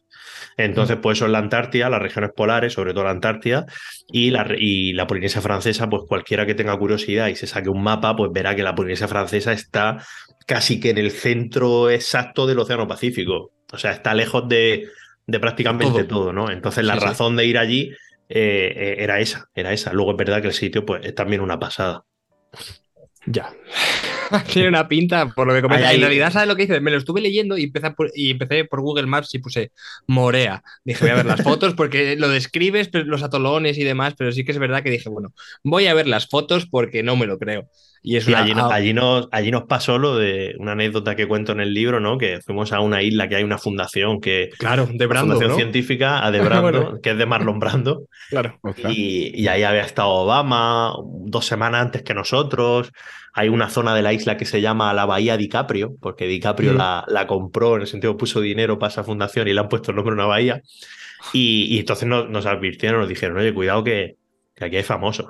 [0.66, 3.66] Entonces, pues eso es la Antártida, las regiones polares, sobre todo la Antártida,
[4.12, 7.82] y la, y la Polinesia francesa, pues cualquiera que tenga curiosidad y se saque un
[7.82, 10.04] mapa, pues verá que la Polinesia francesa está
[10.46, 13.52] casi que en el centro exacto del Océano Pacífico.
[13.72, 14.90] O sea, está lejos de,
[15.26, 16.34] de prácticamente todo.
[16.34, 16.52] ¿no?
[16.52, 17.94] Entonces, la razón de ir allí
[18.28, 19.94] eh, eh, era esa, era esa.
[19.94, 22.04] Luego es verdad que el sitio pues, es también una pasada.
[23.26, 23.50] Ya.
[24.54, 25.94] Tiene una pinta, por lo que comentas.
[25.94, 26.80] En realidad, ¿sabes lo que hice?
[26.82, 29.72] Me lo estuve leyendo y empecé, por, y empecé por Google Maps y puse
[30.08, 30.64] Morea.
[30.84, 34.44] Dije, voy a ver las fotos porque lo describes, los atolones y demás, pero sí
[34.44, 37.38] que es verdad que dije, bueno, voy a ver las fotos porque no me lo
[37.38, 37.68] creo.
[38.02, 41.74] Y, allí, allí, nos, allí nos pasó lo de una anécdota que cuento en el
[41.74, 42.18] libro, ¿no?
[42.18, 44.50] Que fuimos a una isla que hay una fundación que.
[44.58, 45.34] Claro, de Brando.
[45.34, 48.04] fundación científica, a de Brando, que es de Marlon Brando.
[48.30, 48.58] Claro.
[48.88, 50.94] Y, y, ahí había estado Obama
[51.26, 52.92] dos semanas antes que nosotros.
[53.34, 56.78] Hay una zona de la isla que se llama la Bahía DiCaprio, porque DiCaprio mm.
[56.78, 59.92] la, la, compró, en el sentido puso dinero para esa fundación y le han puesto
[59.92, 60.62] el nombre de una bahía.
[61.34, 64.16] Y, y entonces nos, nos, advirtieron, nos dijeron, oye, cuidado que,
[64.56, 65.28] que aquí hay famosos.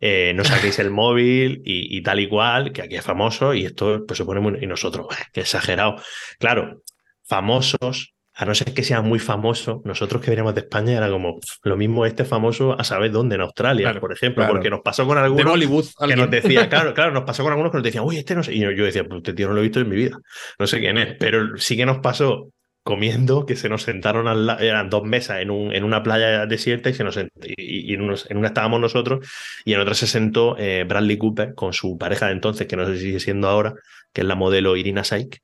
[0.00, 4.04] Eh, no saquéis el móvil y, tal y cual, que aquí es famoso y esto
[4.06, 4.58] pues se pone muy...
[4.60, 5.96] Y nosotros, qué exagerado.
[6.38, 6.82] Claro,
[7.24, 11.40] famosos a no ser que sea muy famoso, nosotros que veníamos de España era como
[11.62, 15.18] lo mismo este famoso a saber dónde, en Australia, por ejemplo, porque nos pasó con
[15.18, 18.04] algunos de Bollywood, que nos decía, claro, claro, nos pasó con algunos que nos decían,
[18.04, 19.90] uy, este no sé, y yo, decía, pues este tío no lo he visto en
[19.90, 20.16] mi vida,
[20.58, 22.48] no sé quién es, pero sí que nos pasó
[22.90, 26.90] comiendo, que se nos sentaron al eran dos mesas en, un, en una playa desierta
[26.90, 29.24] y, se nos, y, en, en, una estábamos nosotros
[29.64, 32.84] y en otra se sentó eh, Bradley Cooper con su pareja de entonces, que no
[32.86, 33.74] sé si sigue siendo ahora,
[34.12, 35.40] que es la modelo Irina Saik.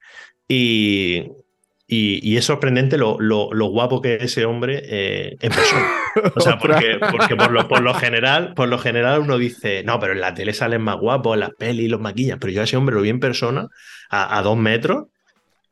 [0.49, 1.27] Y,
[1.87, 5.89] y, es sorprendente lo, lo, lo, guapo que es ese hombre eh, en persona.
[6.35, 10.01] O sea, porque, porque por, lo, por, lo, general, por lo general uno dice, no,
[10.01, 12.65] pero en la tele salen más guapos, en las pelis los maquillan, pero yo a
[12.65, 13.69] ese hombre lo vi en persona
[14.11, 15.05] a, a dos metros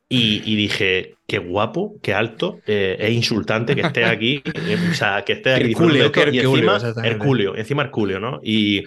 [0.09, 4.95] y, y, dije, qué guapo, qué alto, eh, es insultante que esté aquí, eh, o
[4.95, 5.73] sea, que esté aquí.
[5.73, 8.41] Herculeo, y encima, Herculeo, encima Herculeo, ¿no?
[8.43, 8.85] Y,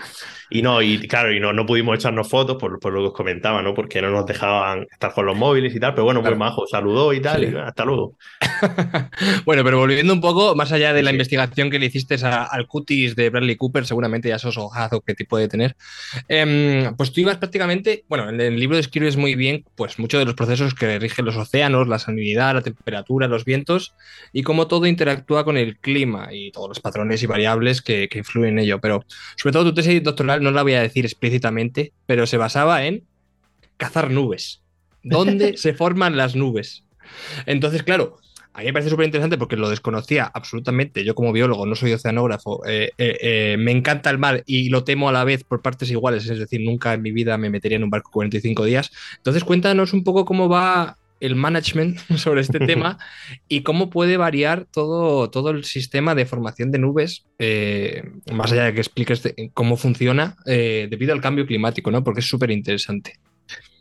[0.50, 3.13] y no, y claro, y no, no pudimos echarnos fotos por, por, lo que os
[3.13, 3.73] comentaba, ¿no?
[3.73, 7.12] Porque no nos dejaban estar con los móviles y tal, pero bueno, muy majo, saludó
[7.12, 8.15] y tal, y hasta luego.
[9.45, 13.15] bueno, pero volviendo un poco, más allá de la investigación que le hiciste al cutis
[13.15, 15.76] de Bradley Cooper, seguramente ya sos ojazo que te puede tener,
[16.28, 20.26] em, pues tú ibas prácticamente, bueno, en el libro describes muy bien, pues muchos de
[20.26, 22.00] los procesos que rigen los océanos, la
[22.35, 23.93] la temperatura, los vientos,
[24.33, 28.19] y cómo todo interactúa con el clima y todos los patrones y variables que, que
[28.19, 31.93] influyen en ello, pero sobre todo tu tesis doctoral no la voy a decir explícitamente,
[32.05, 33.03] pero se basaba en
[33.77, 34.61] cazar nubes.
[35.03, 36.83] ¿Dónde se forman las nubes?
[37.45, 38.17] Entonces, claro,
[38.57, 41.03] a mí me parece súper interesante porque lo desconocía absolutamente.
[41.03, 44.83] Yo como biólogo no soy oceanógrafo, eh, eh, eh, me encanta el mar y lo
[44.83, 47.75] temo a la vez por partes iguales, es decir, nunca en mi vida me metería
[47.75, 48.91] en un barco 45 días.
[49.17, 52.97] Entonces cuéntanos un poco cómo va el management sobre este tema
[53.47, 58.65] y cómo puede variar todo, todo el sistema de formación de nubes, eh, más allá
[58.65, 59.21] de que expliques
[59.53, 62.03] cómo funciona, eh, debido al cambio climático, ¿no?
[62.03, 63.19] Porque es súper interesante.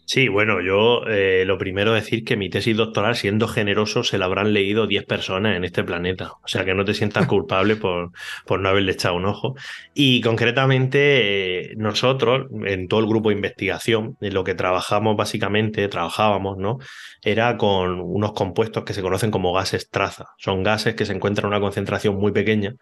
[0.09, 4.27] Sí, bueno, yo eh, lo primero decir que mi tesis doctoral, siendo generoso, se la
[4.27, 6.35] habrán leído 10 personas en este planeta.
[6.45, 8.13] O sea, que no te sientas culpable por,
[8.47, 9.57] por no haberle echado un ojo.
[9.95, 15.89] Y concretamente, eh, nosotros, en todo el grupo de investigación, en lo que trabajamos básicamente,
[15.89, 16.79] trabajábamos, ¿no?
[17.21, 20.27] Era con unos compuestos que se conocen como gases traza.
[20.39, 22.75] Son gases que se encuentran a una concentración muy pequeña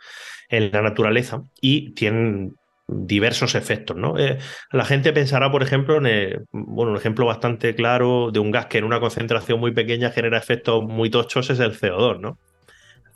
[0.50, 2.54] en la naturaleza y tienen
[2.86, 4.18] diversos efectos, ¿no?
[4.18, 4.38] Eh,
[4.70, 8.78] la gente pensará, por ejemplo, en bueno, un ejemplo bastante claro de un gas que
[8.78, 12.38] en una concentración muy pequeña genera efectos muy tochos es el CO2, ¿no?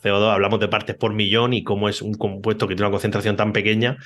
[0.02, 3.36] CO2 hablamos de partes por millón y como es un compuesto que tiene una concentración
[3.36, 3.98] tan pequeña,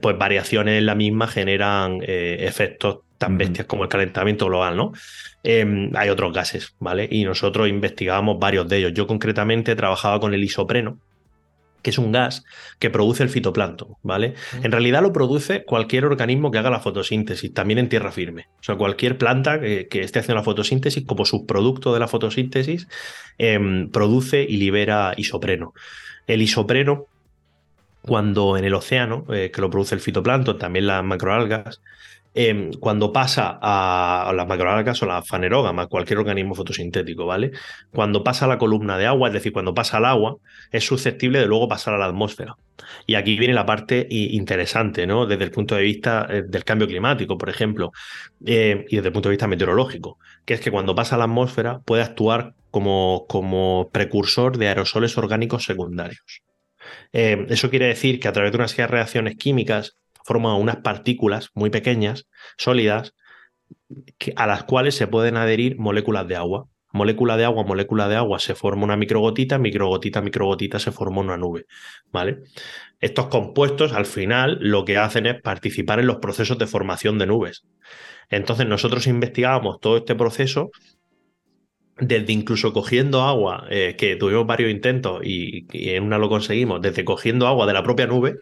[0.00, 4.92] pues variaciones en la misma generan eh, efectos tan bestias como el calentamiento global, ¿no?
[5.42, 7.06] Em, hay otros gases, ¿vale?
[7.10, 8.92] Y nosotros investigábamos varios de ellos.
[8.94, 10.98] Yo concretamente trabajaba con el isopreno,
[11.84, 12.44] que es un gas
[12.78, 14.34] que produce el fitoplancton, ¿vale?
[14.62, 18.48] En realidad lo produce cualquier organismo que haga la fotosíntesis, también en tierra firme.
[18.58, 22.88] O sea, cualquier planta que, esté haciendo la fotosíntesis, como subproducto de la fotosíntesis,
[23.36, 25.74] em, produce y libera isopreno.
[26.26, 27.04] El isopreno,
[28.00, 31.82] cuando en el océano, eh, que lo produce el fitoplancton, también las macroalgas,
[32.36, 37.52] Em, cuando pasa a, las macroalgas o la fanerógama, cualquier organismo fotosintético, ¿vale?
[37.92, 40.36] Cuando pasa a la columna de agua, es decir, cuando pasa al agua,
[40.72, 42.56] es susceptible de luego pasar a la atmósfera.
[43.06, 45.26] Y aquí viene la parte interesante, ¿no?
[45.26, 47.92] Desde el punto de vista eh, del cambio climático, por ejemplo,
[48.44, 51.24] eh, y desde el punto de vista meteorológico, que es que cuando pasa a la
[51.24, 56.42] atmósfera puede actuar como, precursor de aerosoles orgánicos secundarios.
[57.12, 60.76] Eh, eso quiere decir que a través de una serie de reacciones químicas forma unas
[60.76, 62.26] partículas muy pequeñas,
[62.58, 63.14] sólidas,
[64.36, 66.66] a las cuales se pueden adherir moléculas de agua.
[66.92, 71.36] Molécula de agua, molécula de agua, se forma una microgotita, microgotita, microgotita, se forma una
[71.36, 71.66] nube.
[72.12, 72.38] ¿Vale?
[73.00, 77.26] Estos compuestos, al final, lo que hacen es participar en los procesos de formación de
[77.26, 77.64] nubes.
[78.30, 80.70] Entonces, nosotros investigábamos todo este proceso
[81.98, 87.04] desde incluso cogiendo agua, eh, que tuvimos varios intentos y, en una lo conseguimos, desde
[87.04, 88.36] cogiendo agua de la propia nube,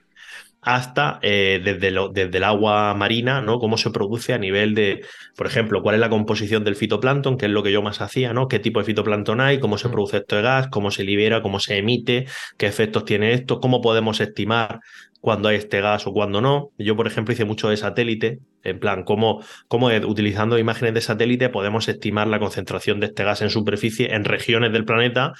[0.63, 3.59] hasta eh, desde, lo, desde, el agua marina, ¿no?
[3.59, 5.05] Cómo se produce a nivel de,
[5.37, 8.33] por ejemplo, cuál es la composición del fitoplancton, que es lo que yo más hacía,
[8.33, 8.47] ¿no?
[8.47, 9.59] ¿Qué tipo de fitoplancton hay?
[9.59, 10.69] ¿Cómo se produce esto de gas?
[10.69, 11.43] ¿Cómo se libera?
[11.43, 12.27] ¿Cómo se emite?
[12.57, 13.59] ¿Qué efectos tiene esto?
[13.61, 14.79] ¿Cómo podemos estimar
[15.21, 16.71] cuándo hay este gas o cuándo no?
[16.79, 21.49] Yo, por ejemplo, hice mucho de satélite, en plan, cómo, cómo utilizando imágenes de satélite
[21.49, 25.33] podemos estimar la concentración de este gas en superficie en regiones del planeta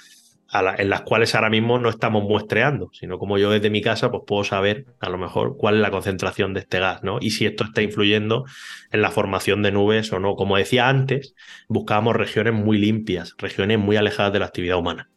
[0.77, 4.23] en las cuales ahora mismo no estamos muestreando, sino como yo desde mi casa pues
[4.27, 7.17] puedo saber a lo mejor cuál es la concentración de este gas, ¿no?
[7.19, 8.45] Y si esto está influyendo
[8.91, 10.35] en la formación de nubes o no.
[10.35, 11.35] Como decía antes,
[11.67, 15.09] buscábamos regiones muy limpias, regiones muy alejadas de la actividad humana.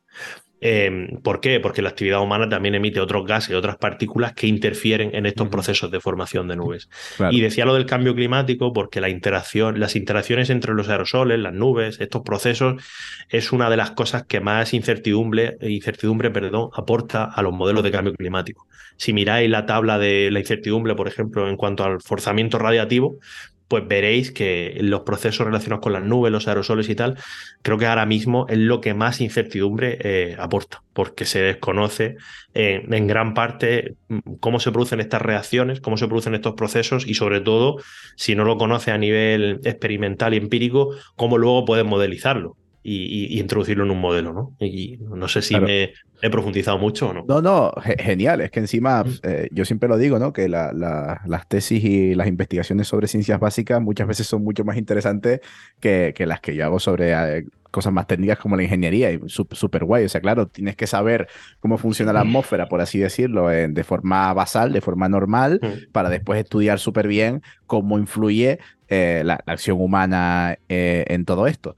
[0.60, 1.60] Em, ¿Por qué?
[1.60, 5.48] Porque la actividad humana también emite otros gases y otras partículas que interfieren en estos
[5.48, 6.88] procesos de formación de nubes.
[7.30, 11.52] Y decía lo del cambio climático porque la interacción, las interacciones entre los aerosoles, las
[11.52, 12.82] nubes, estos procesos,
[13.28, 17.90] es una de las cosas que más incertidumbre, incertidumbre perdón, aporta a los modelos de
[17.90, 18.66] cambio climático.
[18.96, 23.18] Si miráis la tabla de la incertidumbre, por ejemplo, en cuanto al forzamiento radiativo,
[23.68, 27.18] pues veréis que los procesos relacionados con las nubes, los aerosoles y tal,
[27.62, 32.16] creo que ahora mismo es lo que más incertidumbre eh, aporta, porque se desconoce
[32.54, 37.06] eh, en gran parte mm, cómo se producen estas reacciones, cómo se producen estos procesos
[37.06, 37.76] y sobre todo,
[38.16, 42.56] si no lo conoce a nivel experimental y empírico, cómo luego puedes modelizarlo
[42.88, 44.54] y, introducirlo en un modelo, ¿no?
[44.60, 47.24] Y no sé si me he profundizado mucho o no.
[47.26, 48.40] No, no, genial.
[48.40, 49.10] Es que encima, mm.
[49.24, 50.32] eh, yo siempre lo digo, ¿no?
[50.32, 55.40] Que las tesis y las investigaciones sobre ciencias básicas muchas veces son mucho más interesantes
[55.80, 59.20] que, que las que yo hago sobre eh, cosas más técnicas como la ingeniería y
[59.26, 60.04] súper guay.
[60.04, 61.26] O sea, claro, tienes que saber
[61.58, 65.90] cómo funciona la atmósfera, por así decirlo, de forma basal, de forma normal, mm.
[65.92, 71.76] para después estudiar súper bien cómo influye eh, la, acción humana en todo esto.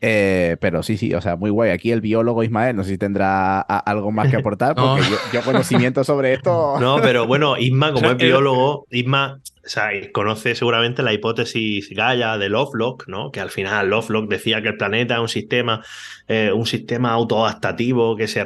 [0.00, 1.70] Eh, pero sí, sí, o sea, muy guay.
[1.70, 6.04] Aquí el biólogo Ismael, no sé si tendrá algo más que aportar, porque yo, conocimiento
[6.04, 6.76] sobre esto.
[6.86, 12.38] No, pero bueno, Isma, como es biólogo, Isma o sea, conoce seguramente la hipótesis Gaia
[12.38, 13.32] de Lovelock, ¿no?
[13.32, 15.84] Que al final Lovelock decía que el planeta es un sistema,
[16.28, 18.44] eh, un sistema autoadaptativo, que se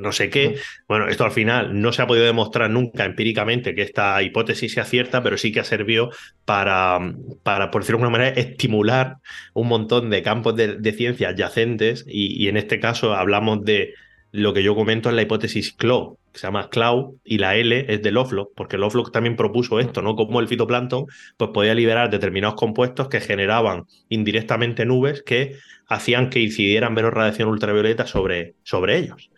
[0.00, 0.56] no sé qué.
[0.86, 4.84] Bueno, esto al final no se ha podido demostrar nunca empíricamente que esta hipótesis sea
[4.84, 6.10] cierta, pero sí que ha servido
[6.44, 7.00] para,
[7.42, 9.16] para por decirlo de alguna manera, estimular
[9.54, 12.04] un montón de campos de, de ciencia adyacentes.
[12.06, 13.94] Y, y en este caso hablamos de
[14.32, 17.84] lo que yo comento es la hipótesis CLO, que se llama Cloud, y la L
[17.86, 20.16] es de Lovelock, porque Lovelock también propuso esto, ¿no?
[20.16, 21.04] Como el fitoplancton
[21.36, 27.50] pues podía liberar determinados compuestos que generaban indirectamente nubes que hacían que incidieran menos radiación
[27.50, 29.30] ultravioleta sobre, sobre ellos.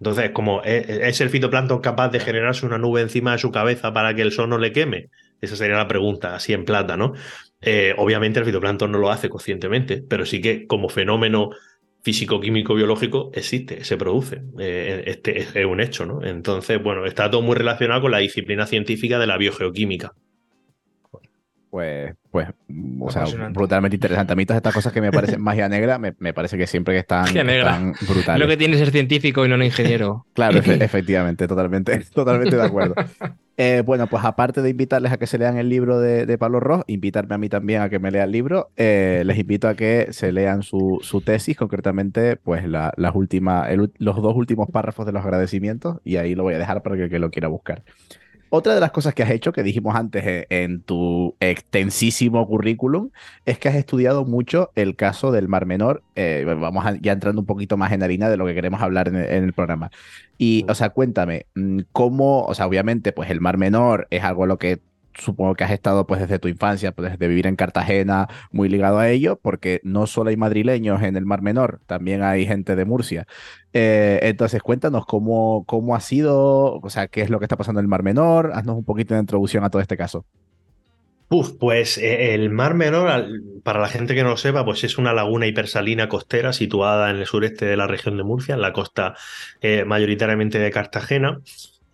[0.00, 4.14] Entonces, como ¿es, el fitoplancton capaz de generarse una nube encima de su cabeza para
[4.14, 5.10] que el sol no le queme?
[5.42, 7.12] Esa sería la pregunta, así en plata, ¿no?
[7.60, 11.50] Eh, obviamente el fitoplancton no lo hace conscientemente, pero sí que como fenómeno
[12.02, 14.42] físico, químico, biológico existe, se produce.
[14.58, 16.24] Eh, este es un hecho, ¿no?
[16.24, 20.14] Entonces, bueno, está todo muy relacionado con la disciplina científica de la biogeoquímica.
[21.70, 22.48] Pues, pues,
[23.00, 24.32] o sea, brutalmente interesante.
[24.32, 27.00] A mí todas estas cosas que me parecen magia negra, me, parece que siempre que
[27.00, 28.40] están, están brutales.
[28.40, 30.26] Lo que tiene ser científico y no un ingeniero.
[30.34, 32.94] claro, efectivamente, totalmente, totalmente de acuerdo.
[33.58, 36.84] Eh, bueno, pues aparte de invitarles a que se lean el libro de, Pablo Ross,
[36.86, 40.08] invitarme a mí también a que me lea el libro, eh, les invito a que
[40.12, 45.98] se lean su, tesis, concretamente, pues las últimas, los dos últimos párrafos de los agradecimientos,
[46.04, 47.82] y ahí lo voy a dejar para que lo quiera buscar.
[48.50, 53.10] Otra de las cosas que has hecho, que dijimos antes eh, en tu extensísimo currículum,
[53.44, 56.02] es que has estudiado mucho el caso del Mar Menor.
[56.16, 59.16] Eh, vamos ya entrando un poquito más en harina de lo que queremos hablar en
[59.16, 59.90] el, programa.
[60.38, 64.44] Y, o sea, cuéntame, mm, ¿cómo, o sea, obviamente, pues el Mar Menor es algo
[64.44, 64.80] a lo que
[65.18, 68.98] supongo que has estado pues desde tu infancia, pues desde vivir en Cartagena, muy ligado
[68.98, 72.84] a ello, porque no solo hay madrileños en el Mar Menor, también hay gente de
[72.84, 73.26] Murcia.
[73.72, 77.80] Eh, entonces, cuéntanos cómo, cómo ha sido, o sea, qué es lo que está pasando
[77.80, 80.24] en el Mar Menor, haznos un poquito de introducción a todo este caso.
[81.30, 83.26] Uf, pues eh, el Mar Menor,
[83.62, 87.16] para la gente que no lo sepa, pues es una laguna hipersalina costera situada en
[87.16, 89.14] el sureste de la región de Murcia, en la costa
[89.60, 91.40] eh, mayoritariamente de Cartagena.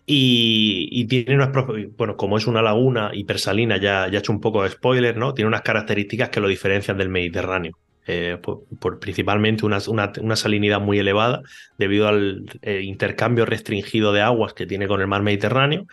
[0.07, 1.49] Y, tiene unas,
[1.97, 5.33] bueno, como es una laguna hipersalina, ya, ya he hecho un poco de spoiler, ¿no?
[5.33, 7.77] Tiene unas características que lo diferencian del Mediterráneo.
[8.07, 11.41] Eh, por, principalmente una, una, salinidad muy elevada
[11.79, 15.87] debido al eh, intercambio restringido de aguas que tiene con el mar Mediterráneo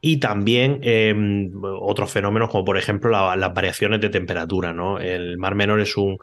[0.00, 4.72] y también em, otros fenómenos como por ejemplo las variaciones de temperatura.
[4.72, 4.98] ¿no?
[4.98, 6.16] El mar menor es un,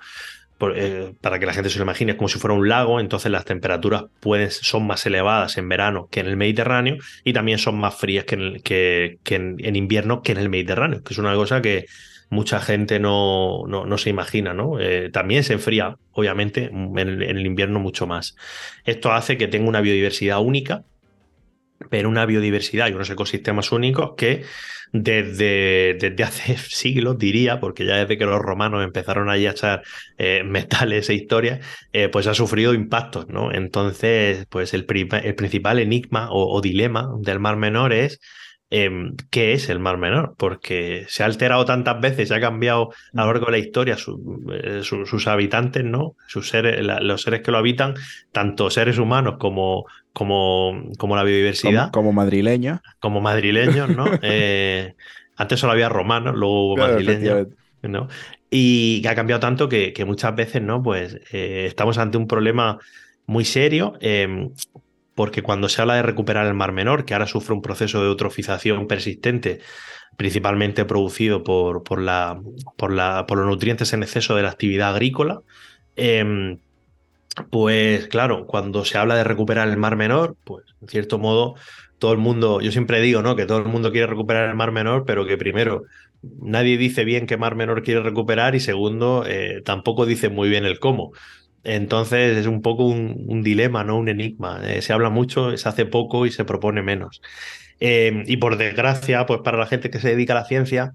[0.75, 3.31] eh, para que la gente se lo imagine, es como si fuera un lago, entonces
[3.31, 7.79] las temperaturas pueden, son más elevadas en verano que en el Mediterráneo y también son
[7.79, 11.61] más frías que en, que, en, invierno que en el Mediterráneo, que es una cosa
[11.61, 11.85] que
[12.29, 14.79] mucha gente no, no, se imagina, ¿no?
[14.79, 18.35] Eh, también se enfría, obviamente, en el invierno mucho más.
[18.83, 20.83] Esto hace que tenga una biodiversidad única,
[21.89, 24.43] pero una biodiversidad y unos ecosistemas únicos que
[24.91, 29.83] desde, desde hace siglos, diría, porque ya desde que los romanos empezaron a echar
[30.17, 33.51] eh, metales e historias, eh, pues ha sufrido impactos, ¿no?
[33.51, 34.85] Entonces, pues el,
[35.23, 38.19] el principal enigma o, dilema del Mar Menor es
[38.69, 42.89] em, qué es el Mar Menor, porque se ha alterado tantas veces, se ha cambiado
[43.13, 46.15] a lo largo de la historia eh, sus habitantes, ¿no?
[46.27, 47.93] Sus seres, los seres que lo habitan,
[48.31, 49.85] tanto seres humanos como,
[50.17, 51.91] como, como la biodiversidad.
[51.91, 54.05] Como, madrileño Como madrileños, ¿no?
[54.23, 54.95] Eh,
[55.35, 57.49] antes solo había romanos, luego madrileños.
[57.83, 58.07] ¿no?
[58.49, 60.81] Y ha cambiado tanto que, muchas veces, ¿no?
[60.81, 62.79] Pues eh, estamos ante un problema
[63.27, 63.93] muy serio.
[64.01, 64.49] Em,
[65.13, 68.07] porque cuando se habla de recuperar el Mar Menor, que ahora sufre un proceso de
[68.07, 69.59] eutrofización persistente,
[70.17, 72.41] principalmente producido por, por, la,
[72.75, 75.41] por, la, por los nutrientes en exceso de la actividad agrícola,
[75.95, 76.57] em,
[77.49, 81.55] pues claro, cuando se habla de recuperar el Mar Menor, pues en cierto modo
[81.99, 83.35] todo el mundo, yo siempre digo, ¿no?
[83.35, 85.83] Que todo el mundo quiere recuperar el Mar Menor, pero que primero
[86.41, 90.65] nadie dice bien qué Mar Menor quiere recuperar y segundo, eh, tampoco dice muy bien
[90.65, 91.11] el cómo.
[91.63, 93.97] Entonces es un poco un, dilema, ¿no?
[93.97, 94.61] Un enigma.
[94.63, 97.21] Eh, se habla mucho, se hace poco y se propone menos.
[97.79, 100.93] Eh, y por desgracia, pues para la gente que se dedica a la ciencia,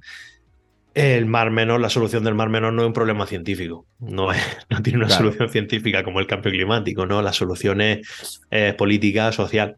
[0.95, 4.29] el mar menor, la solución del mar menor no es un problema científico, no,
[4.71, 7.23] no tiene una solución científica como el cambio climático, ¿no?
[7.23, 8.07] La solución es
[8.77, 9.77] política, social.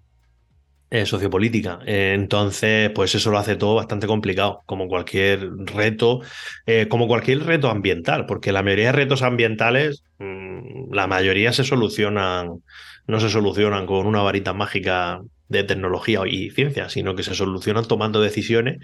[0.94, 1.80] Eh, sociopolítica.
[1.86, 6.20] Eh, entonces, pues eso lo hace todo bastante complicado, como cualquier reto,
[6.66, 11.64] eh, como cualquier reto ambiental, porque la mayoría de retos ambientales, mm, la mayoría se
[11.64, 12.62] solucionan,
[13.08, 17.86] no se solucionan con una varita mágica de tecnología y ciencia, sino que se solucionan
[17.86, 18.78] tomando decisiones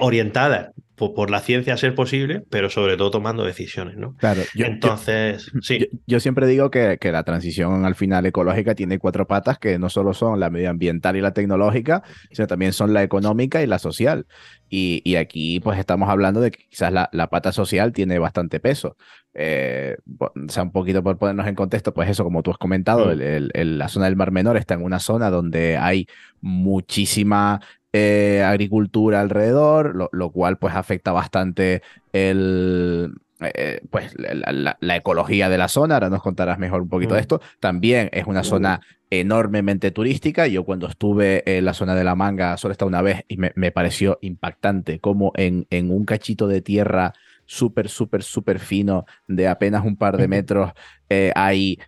[0.00, 4.14] orientadas por, la ciencia a ser posible, pero sobre todo tomando decisiones, ¿no?
[4.16, 4.42] Claro.
[4.54, 5.88] Entonces, sí.
[6.06, 9.88] Yo, siempre digo que, que, la transición al final ecológica tiene cuatro patas que no
[9.88, 14.26] solo son la medioambiental y la tecnológica, sino también son la económica y la social.
[14.68, 18.60] Y, y aquí pues estamos hablando de que quizás la, la pata social tiene bastante
[18.60, 18.96] peso.
[19.34, 23.06] Eh, o sea, un poquito por ponernos en contexto, pues eso, como tú has comentado,
[23.06, 23.20] mm.
[23.54, 26.08] el, la zona del Mar Menor está en una zona donde hay
[26.40, 27.60] muchísima
[27.92, 35.68] eh, agricultura alrededor, lo, cual pues afecta bastante el, eh, pues, la, ecología de la
[35.68, 35.94] zona.
[35.94, 37.22] Ahora nos contarás mejor un poquito de mm.
[37.22, 37.40] esto.
[37.60, 40.46] También es una zona enormemente turística.
[40.46, 43.72] Yo cuando estuve en la zona de la manga solo estaba una vez y me,
[43.72, 47.12] pareció impactante como en, en un cachito de tierra
[47.46, 50.72] súper, súper, súper fino de apenas un par de metros
[51.08, 51.78] eh, hay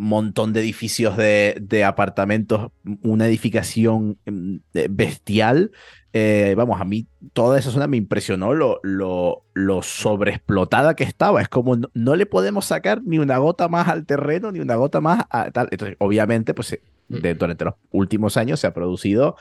[0.00, 4.56] montón de edificios de, apartamentos, una edificación mm,
[4.88, 5.72] bestial.
[6.12, 11.40] Eh, vamos, a mí toda esa zona me impresionó lo, lo, lo sobreexplotada que estaba.
[11.40, 15.00] Es como no, le podemos sacar ni una gota más al terreno, ni una gota
[15.00, 15.68] más a tal.
[15.70, 17.38] Entonces, obviamente, pues eh, mm.
[17.38, 19.36] durante los últimos años se ha producido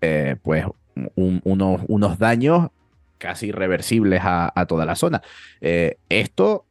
[0.00, 0.66] eh, pues
[1.14, 2.68] unos, unos daños
[3.18, 5.22] casi irreversibles a, toda la zona.
[5.60, 6.66] esto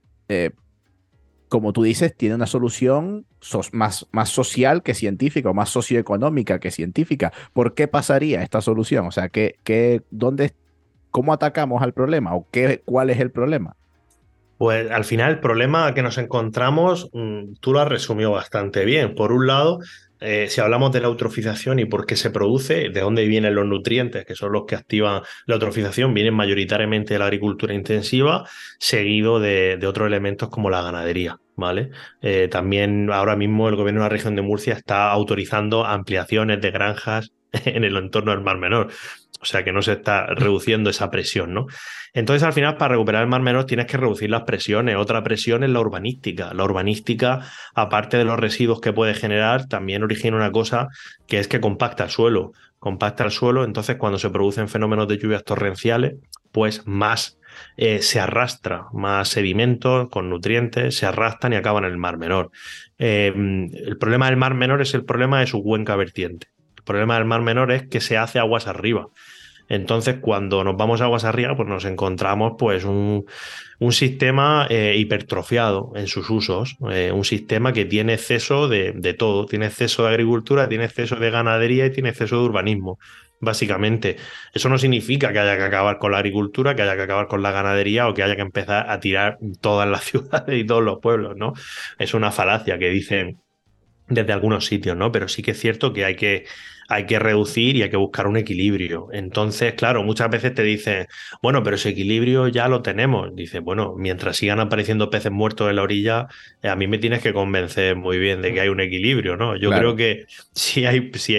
[1.50, 3.26] como tú dices, tiene una solución
[3.74, 7.34] más, más social que científica o más socioeconómica que científica.
[7.54, 9.08] ¿Por qué pasaría esta solución?
[9.08, 10.54] O sea, ¿qué, dónde,
[11.10, 13.76] ¿cómo atacamos al problema o qué, cuál es el problema?
[14.60, 19.16] Pues al final el problema que nos encontramos, mm, tú lo has resumido bastante bien.
[19.16, 19.80] Por un lado,
[20.20, 23.66] eh, si hablamos de la eutrofización y por qué se produce, de dónde vienen los
[23.66, 28.48] nutrientes, que son los que activan la eutrofización, vienen mayoritariamente de la agricultura intensiva,
[28.80, 31.40] seguido de, otros elementos como la ganadería.
[31.56, 31.90] ¿Vale?
[32.22, 36.72] Eh, también ahora mismo el gobierno de la región de Murcia está autorizando ampliaciones de
[36.72, 37.34] granjas
[37.66, 38.92] en el entorno del Mar Menor.
[39.42, 41.68] O sea que no se está reduciendo esa presión, ¿no?
[42.14, 44.98] Entonces, al final, para recuperar el mar menor tienes que reducir las presiones.
[44.98, 46.54] Otra presión es la urbanística.
[46.54, 47.42] La urbanística,
[47.74, 50.90] aparte de los residuos que puede generar, también origina una cosa
[51.28, 52.52] que es que compacta el suelo.
[52.80, 56.16] Compacta el suelo, entonces cuando se producen fenómenos de lluvias torrenciales,
[56.52, 57.38] pues más
[57.78, 62.52] eh, se arrastra, más sedimentos con nutrientes se arrastran y acaban en el mar menor.
[62.98, 66.48] Eh, el problema del mar menor es el problema de su cuenca vertiente.
[66.78, 69.08] El problema del mar menor es que se hace aguas arriba.
[69.70, 73.26] Entonces, cuando nos vamos aguas arriba, pues nos encontramos pues un,
[73.80, 79.14] un sistema eh, hipertrofiado en sus usos, eh, un sistema que tiene exceso de, de,
[79.14, 82.98] todo, tiene exceso de agricultura, tiene exceso de ganadería y tiene exceso de urbanismo.
[83.42, 84.18] Básicamente,
[84.54, 87.42] eso no significa que haya que acabar con la agricultura, que haya que acabar con
[87.42, 91.00] la ganadería o que haya que empezar a tirar todas las ciudades y todos los
[91.00, 91.54] pueblos, ¿no?
[91.98, 93.40] Es una falacia que dicen
[94.10, 95.12] desde algunos sitios, ¿no?
[95.12, 96.46] Pero sí que es cierto que hay que
[96.90, 99.10] hay que reducir y hay que buscar un equilibrio.
[99.14, 101.08] Entonces, claro, muchas veces te dicen,
[101.40, 103.36] bueno, pero ese equilibrio ya lo tenemos.
[103.36, 106.28] Dice, bueno, mientras sigan apareciendo peces muertos en la orilla,
[106.64, 109.56] eh, a mí me tienes que convencer muy bien de que hay un equilibrio, ¿no?
[109.56, 111.38] Yo creo que si hay, si,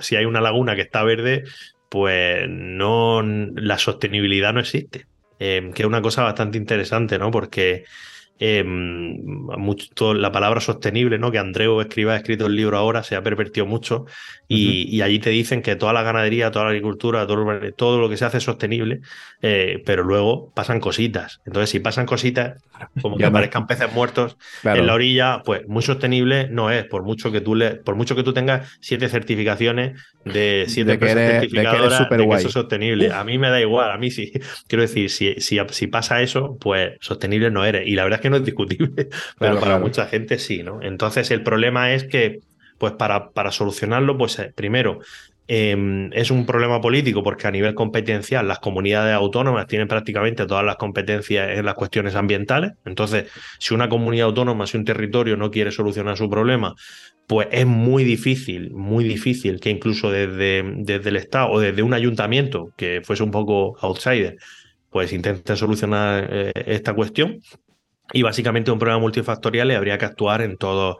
[0.00, 1.44] si hay una laguna que está verde,
[1.90, 5.06] pues no, la sostenibilidad no existe.
[5.38, 7.30] Eh, que es una cosa bastante interesante, ¿no?
[7.30, 7.84] Porque
[8.38, 11.30] eh, mucho, la palabra sostenible, ¿no?
[11.30, 14.04] Que Andreu escriba, ha escrito el libro ahora, se ha pervertido mucho.
[14.48, 18.24] Y, allí te dicen que toda la ganadería, toda la agricultura, todo, lo que se
[18.24, 19.00] hace es sostenible,
[19.42, 21.40] eh, pero luego pasan cositas.
[21.46, 22.62] Entonces, si pasan cositas,
[23.00, 27.32] como que aparezcan peces muertos en la orilla, pues muy sostenible no es, por mucho
[27.32, 30.00] que tú le, por mucho que tú tengas siete certificaciones
[30.32, 31.56] de siete De que empresas eres- de que
[32.16, 33.12] de que eso es sostenible.
[33.12, 34.32] A mí me da igual, a mí sí.
[34.68, 37.86] Quiero decir, si, si, si pasa eso, pues sostenible no eres.
[37.86, 39.08] Y la verdad es que no es discutible,
[39.38, 39.80] pero para claro.
[39.80, 40.80] mucha gente sí, ¿no?
[40.82, 42.40] Entonces el problema es que,
[42.78, 44.98] pues para, para solucionarlo, pues eh, primero,
[45.48, 50.64] eh, es un problema político porque a nivel competencial las comunidades autónomas tienen prácticamente todas
[50.64, 52.72] las competencias en las cuestiones ambientales.
[52.84, 56.74] Entonces, si una comunidad autónoma, si un territorio no quiere solucionar su problema,
[57.26, 61.94] pues es muy difícil, muy difícil que incluso desde, desde el Estado o desde un
[61.94, 64.36] ayuntamiento que fuese un poco outsider,
[64.90, 67.40] pues intente solucionar eh, esta cuestión.
[68.12, 70.98] Y básicamente un problema multifactorial y habría que actuar en todo,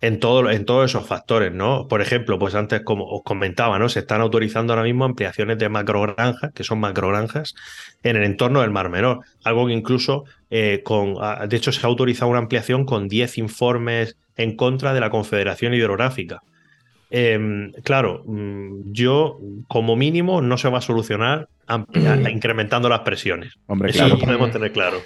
[0.00, 1.86] en todo, en todos esos factores, ¿no?
[1.86, 3.88] Por ejemplo, pues antes, como os comentaba, ¿no?
[3.88, 7.54] Se están autorizando ahora mismo ampliaciones de macrogranjas, que son macrogranjas,
[8.02, 9.20] en el entorno del Mar Menor.
[9.44, 11.14] Algo que incluso eh, con.
[11.20, 15.10] ah, De hecho, se ha autorizado una ampliación con 10 informes en contra de la
[15.10, 16.40] Confederación Hidrográfica.
[17.10, 23.54] Em, claro, mm, yo como mínimo no se va a solucionar amplia- incrementando las presiones.
[23.66, 24.14] Hombre, Eso claro.
[24.16, 24.98] lo podemos tener claro.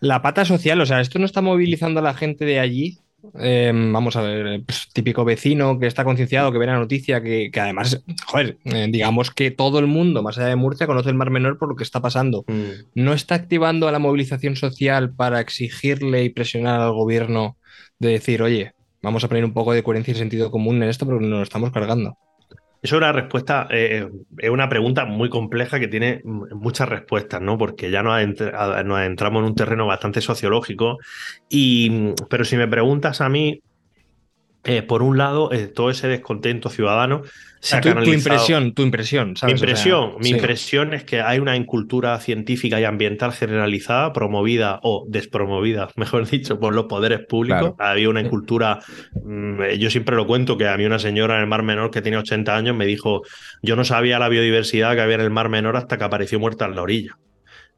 [0.00, 2.98] La pata social, o sea, esto no está movilizando a la gente de allí.
[3.40, 7.50] Eh, vamos a ver, pues, típico vecino que está concienciado, que ve la noticia, que,
[7.50, 11.16] que además, joder, eh, digamos que todo el mundo, más allá de Murcia, conoce el
[11.16, 12.44] Mar Menor por lo que está pasando.
[12.46, 12.70] Mm.
[12.94, 17.56] ¿No está activando a la movilización social para exigirle y presionar al gobierno
[17.98, 18.72] de decir, oye,
[19.02, 21.42] vamos a poner un poco de coherencia y sentido común en esto porque nos lo
[21.42, 22.16] estamos cargando?
[22.80, 24.08] Es una respuesta, eh,
[24.38, 27.58] es una pregunta muy compleja que tiene muchas respuestas, ¿no?
[27.58, 30.98] Porque ya nos, adentramos en un terreno bastante sociológico.
[31.48, 33.60] Y, pero si me preguntas a mí,
[34.68, 37.22] eh, por un lado, eh, todo ese descontento ciudadano
[37.60, 39.54] se ha tu, impresión, tu impresión, Mi ¿sabes?
[39.54, 40.30] O sea, impresión, mi sí.
[40.34, 46.60] impresión es que hay una incultura científica y ambiental generalizada, promovida o despromovida, mejor dicho,
[46.60, 47.74] por los poderes públicos.
[47.76, 47.76] Claro.
[47.78, 48.80] Había una incultura,
[49.24, 52.02] mm, yo siempre lo cuento, que a mí una señora en el Mar Menor que
[52.02, 53.22] tiene 80 años me dijo,
[53.62, 56.66] yo no sabía la biodiversidad que había en el Mar Menor hasta que apareció muerta
[56.66, 57.16] en la orilla.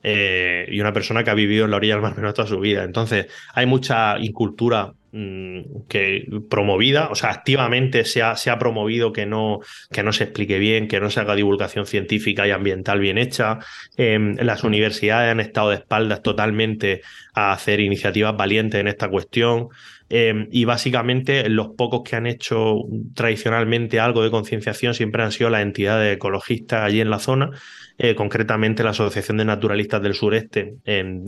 [0.03, 2.59] Eh, y una persona que ha vivido en la orilla del Mar Menor toda su
[2.59, 2.85] vida.
[2.85, 9.27] Entonces, hay mucha incultura que promovida, o sea, activamente se ha, se ha promovido que
[9.27, 9.59] no,
[9.91, 13.59] que no se explique bien, que no se haga divulgación científica y ambiental bien hecha.
[13.97, 17.03] Eh, las universidades han estado de espaldas totalmente
[17.35, 19.69] a hacer iniciativas valientes en esta cuestión.
[20.13, 22.79] Eh, y básicamente los pocos que han hecho
[23.15, 27.51] tradicionalmente algo de concienciación siempre han sido las entidades ecologistas allí en la zona,
[27.97, 30.75] eh, concretamente la Asociación de Naturalistas del Sureste,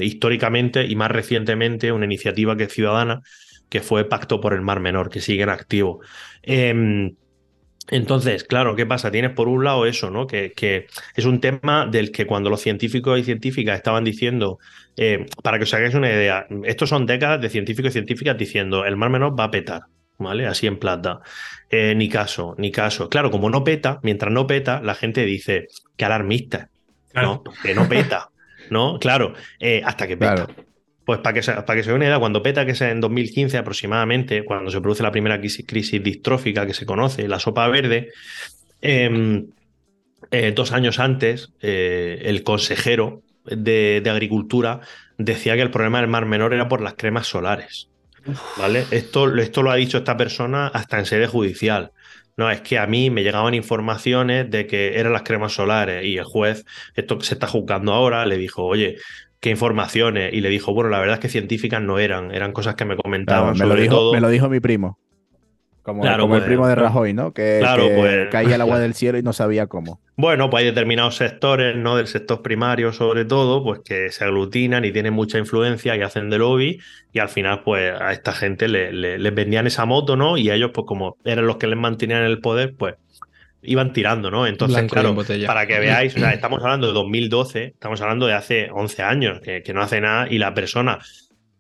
[0.01, 3.23] históricamente y más recientemente una iniciativa que es ciudadana,
[3.73, 6.01] que fue Pacto por el Mar Menor, que sigue en activo.
[6.43, 7.11] Eh,
[7.89, 9.11] entonces, claro, ¿qué pasa?
[9.11, 10.27] Tienes por un lado eso, ¿no?
[10.27, 14.59] Que, que es un tema del que cuando los científicos y científicas estaban diciendo,
[14.99, 18.85] eh, para que os hagáis una idea, estos son décadas de científicos y científicas diciendo,
[18.85, 19.85] el Mar Menor va a petar,
[20.19, 20.47] ¿vale?
[20.47, 21.21] Así en plata.
[21.71, 23.09] Eh, ni caso, ni caso.
[23.09, 26.69] Claro, como no peta, mientras no peta, la gente dice, qué alarmista,
[27.15, 27.43] ¿no?
[27.63, 28.29] Que no peta,
[28.69, 28.99] ¿no?
[28.99, 30.45] Claro, eh, hasta que peta.
[30.45, 30.72] Claro.
[31.13, 32.99] Pues para que, se, para que se dé una idea, cuando peta, que es en
[32.99, 37.69] 2015 aproximadamente, cuando se produce la primera crisis, crisis distrófica que se conoce, la sopa
[37.69, 38.13] verde,
[38.81, 39.45] eh,
[40.31, 44.81] eh, dos años antes, eh, el consejero de, de Agricultura
[45.19, 47.91] decía que el problema del Mar Menor era por las cremas solares.
[48.57, 48.87] ¿Vale?
[48.91, 51.93] Esto, esto lo ha dicho esta persona hasta en sede judicial.
[52.37, 56.17] No, es que a mí me llegaban informaciones de que eran las cremas solares y
[56.17, 56.65] el juez,
[56.95, 58.97] esto que se está juzgando ahora, le dijo, oye,
[59.41, 60.33] ¿qué informaciones?
[60.33, 62.97] Y le dijo, bueno, la verdad es que científicas no eran, eran cosas que me
[62.97, 64.13] comentaban Claro, me, lo dijo, todo.
[64.15, 64.99] me lo dijo mi primo.
[65.83, 66.75] Como, Claro, como el pues, primo de.
[66.77, 67.33] Rajoy, ¿no?
[67.33, 68.83] Que, Claro, que pues, caía el agua claro.
[68.83, 70.01] del cielo y no sabía cómo.
[70.17, 71.97] Bueno, pues hay determinados sectores, ¿no?
[71.97, 76.31] Del sector primario, sobre todo, pues que se aglutinan y tienen mucha influencia y hacen
[76.31, 76.79] de lobby,
[77.13, 80.37] y al final, pues, a esta gente le- le- les vendían esa moto, ¿no?
[80.39, 82.95] Y a ellos, pues, como eran los que les mantenían en el poder, pues
[83.63, 84.47] iban tirando, ¿no?
[84.47, 88.27] Entonces, Blanco claro, en para que veáis, o sea, estamos hablando de 2012, estamos hablando
[88.27, 90.99] de hace 11 años, que, que no hace nada, y la persona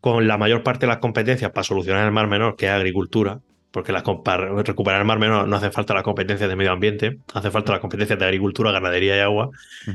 [0.00, 3.38] con la mayor parte de las competencias para solucionar el mar menor, que es agricultura,
[3.72, 4.04] porque las,
[4.64, 7.80] recuperar el mar menor no hacen falta las competencias de medio ambiente, hace falta las
[7.80, 9.50] competencias de agricultura, ganadería y agua.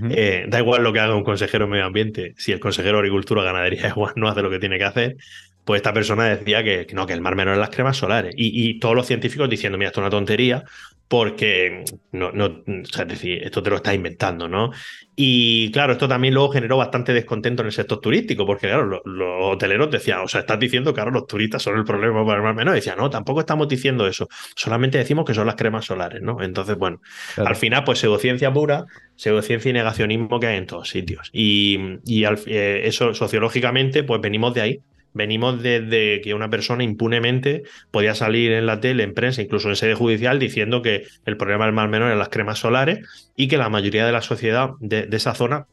[0.09, 3.01] Eh, da igual lo que haga un consejero de medio ambiente, si el consejero de
[3.01, 5.17] agricultura, ganadería y agua no hace lo que tiene que hacer,
[5.63, 8.33] pues esta persona decía que, que no, que el mar menor es las cremas solares.
[8.35, 10.63] Y, y todos los científicos diciendo, mira, esto es una tontería,
[11.07, 14.71] porque no, no, o sea, es decir, esto te lo estás inventando, ¿no?
[15.19, 19.01] Y claro, esto también luego generó bastante descontento en el sector turístico, porque claro, lo-
[19.03, 22.37] los, hoteleros decían, o sea, estás diciendo que ahora los turistas son el problema para
[22.37, 22.75] el mar menor.
[22.75, 26.39] Y decía, no, tampoco estamos diciendo eso, solamente decimos que son las cremas solares, ¿no?
[26.43, 27.01] Entonces, bueno,
[27.33, 27.49] Claro.
[27.49, 31.29] al final, pues pseudociencia pura, pseudociencia y negacionismo que hay en todos sitios.
[31.33, 34.79] Y, y al- eh, eso sociológicamente, pues venimos de ahí.
[35.17, 39.75] Venimos desde que una persona impunemente podía salir en la tele, en prensa, incluso en
[39.75, 43.57] sede judicial, diciendo que el problema del mar menor eran las cremas solares y que
[43.57, 45.65] la mayoría de la sociedad de, esa zona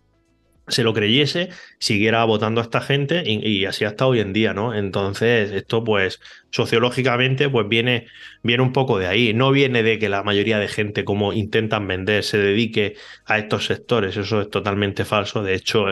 [0.67, 4.75] se lo creyese, siguiera votando a esta gente y, así hasta hoy en día, ¿no?
[4.75, 6.21] Entonces, esto pues
[6.51, 8.07] sociológicamente pues viene,
[8.43, 11.87] viene un poco de ahí, no viene de que la mayoría de gente como intentan
[11.87, 12.95] vender se dedique
[13.27, 15.85] a estos sectores, eso es totalmente falso, de hecho,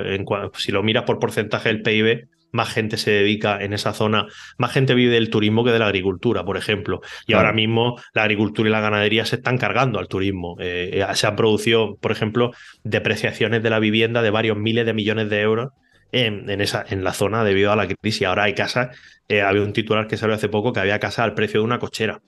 [0.54, 4.26] si lo miras por porcentaje del PIB, más gente se dedica en esa zona,
[4.58, 7.00] más gente vive del turismo que de la agricultura, por ejemplo.
[7.26, 10.56] Y ahora mismo la agricultura y la ganadería se están cargando al turismo.
[10.60, 12.52] Eh, eh, se han producido, por ejemplo,
[12.84, 15.70] depreciaciones de la vivienda de varios miles de millones de euros
[16.12, 18.26] en, esa, en la zona debido a la crisis.
[18.26, 18.96] Ahora hay casas,
[19.28, 21.78] eh, había un titular que salió hace poco que había casas al precio de una
[21.78, 22.20] cochera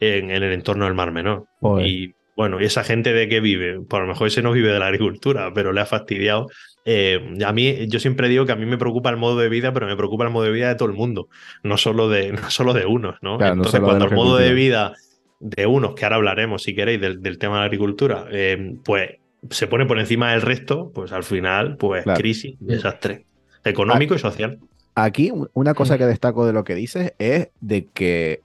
[0.00, 1.44] en, el entorno del Mar Menor.
[1.84, 3.80] Y bueno, ¿y esa gente de qué vive?
[3.80, 6.48] Por lo mejor ese no vive de la agricultura, pero le ha fastidiado
[6.88, 9.72] eh, a mí, yo siempre digo que a mí me preocupa el modo de vida,
[9.72, 11.28] pero me preocupa el modo de vida de todo el mundo,
[11.64, 13.34] no solo de, no solo de unos, ¿no?
[13.44, 14.94] Entonces, cuando el modo de vida
[15.40, 19.16] de unos, que ahora hablaremos, si queréis, del, tema de la agricultura, eh, pues
[19.50, 23.26] se pone por encima del resto, pues al final, pues crisis, desastre
[23.64, 24.60] económico y social.
[24.94, 28.40] Aquí, una cosa que destaco de lo que dices es de que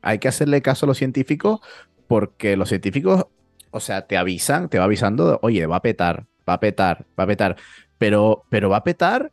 [0.00, 1.60] hay que hacerle caso a los científicos
[2.08, 3.26] porque los científicos,
[3.70, 7.24] o sea, te avisan, te va avisando, oye, va a petar, va a petar, va
[7.24, 7.56] a petar
[8.02, 9.30] pero, pero va a petar.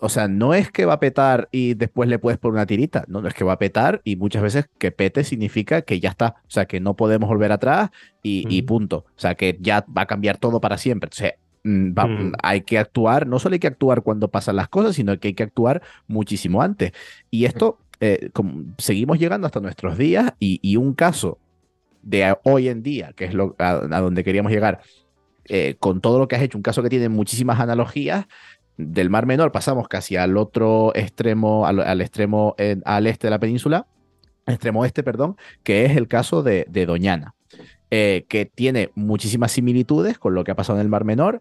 [0.00, 3.04] O sea, no es que va a petar y después le puedes poner una tirita.
[3.08, 6.08] No, no es que va a petar y muchas veces que pete significa que ya
[6.08, 6.36] está.
[6.46, 7.90] O sea, que no podemos volver atrás
[8.22, 9.04] y, punto.
[9.08, 11.10] O sea, que ya va a cambiar todo para siempre.
[11.12, 14.68] O sea, mm, mm, hay que actuar, no solo hay que actuar cuando pasan las
[14.68, 16.92] cosas, sino que hay que actuar muchísimo antes.
[17.30, 18.30] Y esto, eh,
[18.78, 21.38] seguimos llegando hasta nuestros días y, un caso
[22.02, 24.80] de hoy en día, que es lo, a donde queríamos llegar,
[25.48, 28.26] eh, con todo lo que has hecho, un caso que tiene muchísimas analogías,
[28.76, 33.86] del Mar Menor pasamos casi al otro extremo, al, extremo al este de la península,
[34.46, 37.34] extremo oeste, perdón, que es el caso de, Doñana,
[37.90, 41.40] eh, que tiene muchísimas similitudes con lo que ha pasado en el Mar Menor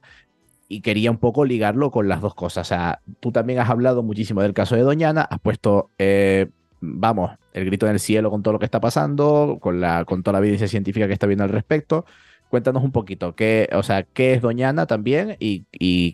[0.67, 2.67] y quería un poco ligarlo con las dos cosas.
[2.67, 6.47] O sea, tú también has hablado muchísimo del caso de Doñana, has puesto, eh,
[6.81, 10.23] vamos, el grito en el cielo con todo lo que está pasando, con, la, con
[10.23, 12.05] toda la evidencia científica que está viendo al respecto.
[12.49, 15.65] Cuéntanos un poquito, qué, o sea, qué es Doñana también y,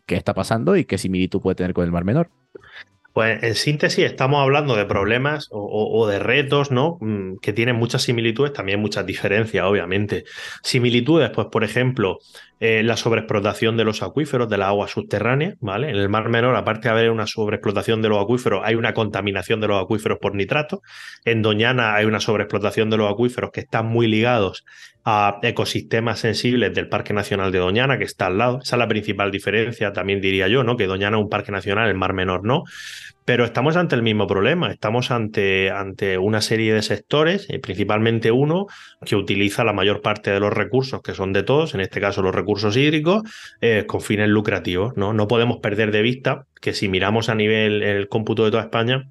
[0.05, 2.29] qué está pasando y qué similitud puede tener con el Mar Menor.
[3.13, 6.97] Pues en síntesis estamos hablando de problemas o, de retos, ¿no?
[7.01, 10.23] Mm, que tienen muchas similitudes, también muchas diferencias, obviamente.
[10.63, 12.19] Similitudes, pues por ejemplo,
[12.64, 15.89] eh, la sobreexplotación de los acuíferos, de la agua subterránea, ¿vale?
[15.89, 19.59] En el Mar Menor, aparte de haber una sobreexplotación de los acuíferos, hay una contaminación
[19.62, 20.84] de los acuíferos por nitrato.
[21.26, 24.64] En Doñana hay una sobreexplotación de los acuíferos que están muy ligados
[25.03, 28.59] a ecosistemas sensibles del Parque Nacional de Doñana, que está al lado.
[28.62, 30.78] Esa es la principal diferencia, también diría yo, ¿no?
[30.78, 32.64] Que Doñana es un parque nacional, el Mar Menor no.
[33.24, 38.32] Pero estamos ante el mismo problema, estamos ante, ante una serie de sectores, eh, principalmente
[38.32, 38.65] uno
[39.05, 42.24] que utiliza la mayor parte de los recursos, que son de todos, en este caso
[42.24, 43.22] los recursos hídricos,
[43.61, 44.97] eh, con fines lucrativos.
[44.97, 45.13] ¿no?
[45.13, 49.07] no podemos perder de vista que si miramos a nivel el cómputo de toda España,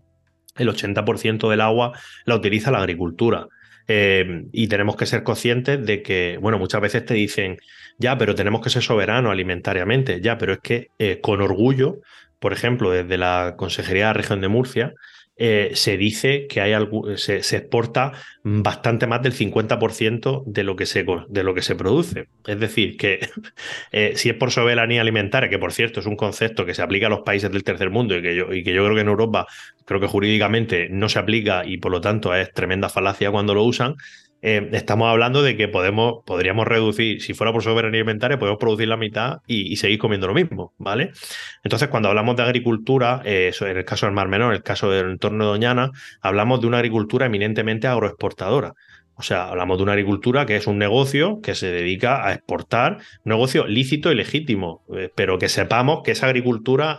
[0.57, 1.93] el 80% del agua
[2.25, 3.47] la utiliza la agricultura.
[3.87, 7.59] Eh, y tenemos que ser conscientes de que, bueno, muchas veces te dicen,
[7.99, 10.89] ya, pero tenemos que ser soberanos alimentariamente, ya, pero es que
[11.21, 12.01] con orgullo,
[12.41, 14.95] por ejemplo, desde la Consejería de la Región de Murcia,
[15.43, 16.75] eh, se dice que hay
[17.17, 18.13] se, exporta
[18.43, 22.29] bastante más del 50% de lo, que se, de lo que se produce.
[22.47, 23.27] Es decir, que
[23.93, 27.07] eh, si es por soberanía alimentaria, que por cierto es un concepto que se aplica
[27.07, 29.09] a los países del tercer mundo y que yo, y que yo creo que en
[29.09, 29.47] Europa
[29.87, 33.65] creo que jurídicamente no se aplica y por lo tanto es tremenda falacia cuando lo
[33.65, 33.97] usan,
[34.43, 38.89] eh, estamos hablando de que podemos, podríamos reducir, si fuera por soberanía alimentaria, podemos producir
[38.89, 41.13] la mitad y, seguir comiendo lo mismo, ¿vale?
[41.63, 44.91] Entonces, cuando hablamos de agricultura, eh, en el caso del Mar Menor, en el caso
[44.91, 48.75] del entorno de Doñana, hablamos de una agricultura eminentemente agroexportadora.
[49.15, 52.99] O sea, hablamos de una agricultura que es un negocio que se dedica a exportar,
[53.25, 56.99] un negocio lícito y legítimo, eh, pero que sepamos que esa agricultura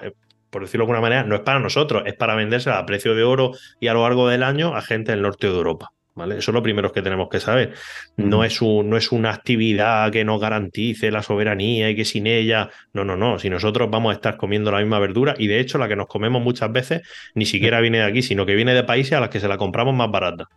[0.51, 3.23] por decirlo de alguna manera, no es para nosotros, es para venderse a precio de
[3.23, 5.93] oro y a lo largo del año a gente del norte de Europa.
[6.13, 6.37] ¿Vale?
[6.39, 7.73] Eso es lo primero que tenemos que saber.
[8.17, 12.27] No, es un, no es una actividad que nos garantice la soberanía y que sin
[12.27, 12.69] ella.
[12.91, 13.39] No, no, no.
[13.39, 16.07] Si nosotros vamos a estar comiendo la misma verdura, y de hecho la que nos
[16.07, 17.01] comemos muchas veces
[17.33, 19.57] ni siquiera viene de aquí, sino que viene de países a las que se la
[19.57, 20.47] compramos más barata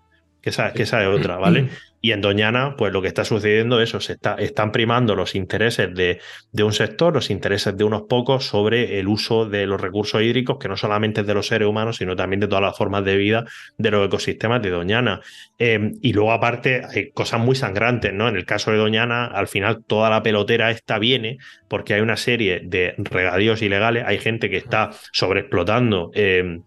[0.44, 1.68] que esa, que esa es otra, ¿vale?
[2.04, 5.34] Y en Doñana, pues lo que está sucediendo es eso, se está, están primando los
[5.34, 6.20] intereses de,
[6.52, 10.58] de, un sector, los intereses de unos pocos sobre el uso de los recursos hídricos,
[10.60, 13.16] que no solamente es de los seres humanos, sino también de todas las formas de
[13.16, 13.46] vida
[13.78, 15.22] de los ecosistemas de Doñana.
[15.58, 18.28] Eh, y luego, aparte, hay cosas muy sangrantes, ¿no?
[18.28, 21.38] En el caso de Doñana, al final toda la pelotera esta viene
[21.70, 26.10] porque hay una serie de regadíos ilegales, hay gente que está sobreexplotando.
[26.12, 26.60] Eh,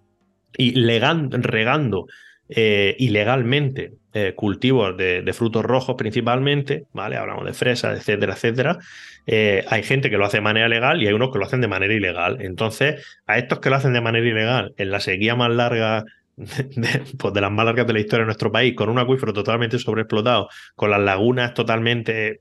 [0.58, 2.08] y regando
[2.50, 7.18] eh, ilegalmente eh, cultivos de, frutos rojos principalmente, ¿vale?
[7.18, 8.80] Hablamos de fresas, etcétera, etcétera.
[9.26, 11.60] Eh, hay gente que lo hace de manera legal y hay unos que lo hacen
[11.60, 12.38] de manera ilegal.
[12.39, 16.06] Entonces, a estos que lo hacen de manera ilegal, en la sequía más larga
[16.38, 19.34] de, pues de, las más largas de la historia de nuestro país, con un acuífero
[19.34, 22.39] totalmente sobreexplotado, con las lagunas totalmente,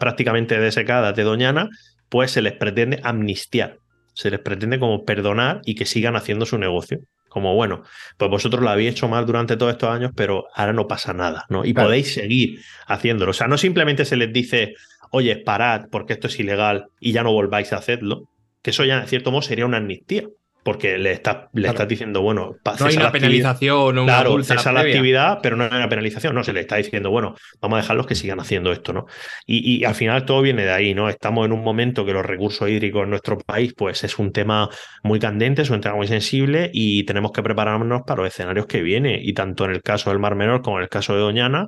[0.00, 1.68] prácticamente desecadas de Doñana,
[2.08, 3.76] pues se les pretende amnistiar,
[4.14, 7.00] se les pretende como perdonar y que sigan haciendo su negocio
[7.32, 7.82] como bueno,
[8.18, 11.46] pues vosotros lo habéis hecho mal durante todos estos años, pero ahora no pasa nada,
[11.48, 11.64] ¿no?
[11.64, 13.30] Y podéis seguir haciéndolo.
[13.30, 14.74] O sea, no simplemente se les dice,
[15.10, 18.28] oye, parad porque esto es ilegal y ya no volváis a hacerlo,
[18.60, 20.28] que eso ya en cierto modo sería una amnistía
[20.62, 24.72] porque le estás le está diciendo, bueno, no hay una penalización o una claro, cesa
[24.72, 27.82] la actividad, pero no hay una penalización, no, se le está diciendo, bueno, vamos a
[27.82, 29.06] dejarlos que sigan haciendo esto, ¿no?
[29.46, 31.08] Y, y, al final todo viene de ahí, ¿no?
[31.08, 34.68] Estamos en un momento que los recursos hídricos en nuestro país, pues es un tema
[35.02, 38.82] muy candente, es un tema muy sensible y tenemos que prepararnos para los escenarios que
[38.82, 39.20] vienen.
[39.22, 41.66] Y tanto en el caso del Mar Menor como en el caso de Doñana,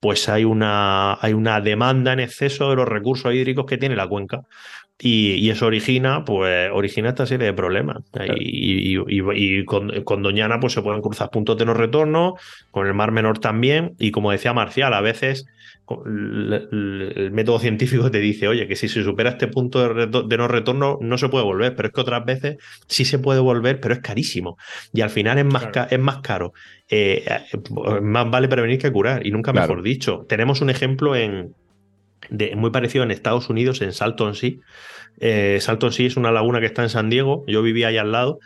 [0.00, 4.06] pues hay una, hay una demanda en exceso de los recursos hídricos que tiene la
[4.06, 4.42] cuenca.
[4.98, 7.98] Y, eso origina, pues, origina esta serie de problemas.
[8.38, 12.36] Y, con, Doñana, pues se pueden cruzar puntos de no retorno,
[12.70, 13.94] con el Mar Menor también.
[13.98, 15.46] Y como decía Marcial, a veces
[16.06, 20.98] el, método científico te dice, oye, que si se supera este punto de, no retorno,
[21.02, 21.76] no se puede volver.
[21.76, 24.56] Pero es que otras veces sí se puede volver, pero es carísimo.
[24.94, 26.54] Y al final es más, es más caro.
[26.88, 29.26] Eh, eh, más vale prevenir que curar.
[29.26, 30.24] Y nunca mejor dicho.
[30.26, 31.54] Tenemos un ejemplo en
[32.56, 34.52] muy parecido en Estados Unidos, en Salton Sea.
[35.18, 38.12] Eh, Salton Sea es una laguna que está en San Diego, yo vivía ahí al
[38.12, 38.38] lado,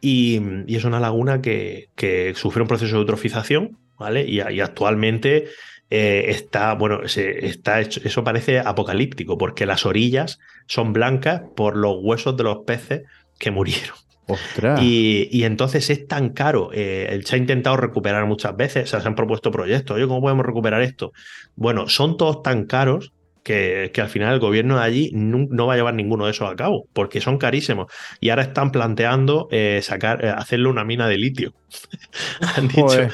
[0.00, 4.24] y, es una laguna que, que, sufre un proceso de eutrofización, ¿vale?
[4.26, 5.48] Y, actualmente
[5.90, 12.36] eh, está, bueno, está eso parece apocalíptico, porque las orillas son blancas por los huesos
[12.36, 13.02] de los peces
[13.38, 13.96] que murieron.
[14.80, 16.70] Y, y, entonces es tan caro.
[16.74, 19.96] Eh, se ha intentado recuperar muchas veces, se han propuesto proyectos.
[19.96, 21.12] Oye, ¿cómo podemos recuperar esto?
[21.56, 23.14] Bueno, son todos tan caros
[23.48, 26.54] que, al final el gobierno de allí no, va a llevar ninguno de esos a
[26.54, 27.90] cabo, porque son carísimos.
[28.20, 31.54] Y ahora están planteando eh, sacar, eh, hacerle una mina de litio.
[32.56, 33.08] han, dicho,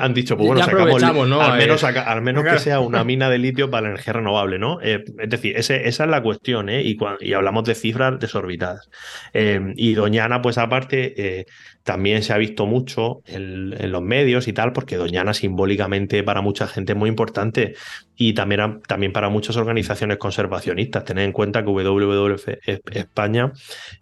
[0.00, 3.70] han, dicho, pues bueno, sacamos al menos, al menos que sea una mina de litio
[3.70, 4.80] para la energía renovable, ¿no?
[4.82, 6.82] Eh, es decir, esa es la cuestión, ¿eh?
[6.82, 8.88] Y, y hablamos de cifras desorbitadas.
[9.34, 11.46] y Doñana, pues aparte,
[11.86, 16.66] también se ha visto mucho en, los medios y tal, porque Doñana simbólicamente para mucha
[16.66, 17.76] gente es muy importante
[18.16, 21.04] y también, también para muchas organizaciones conservacionistas.
[21.04, 22.48] Tened en cuenta que WWF
[22.90, 23.52] España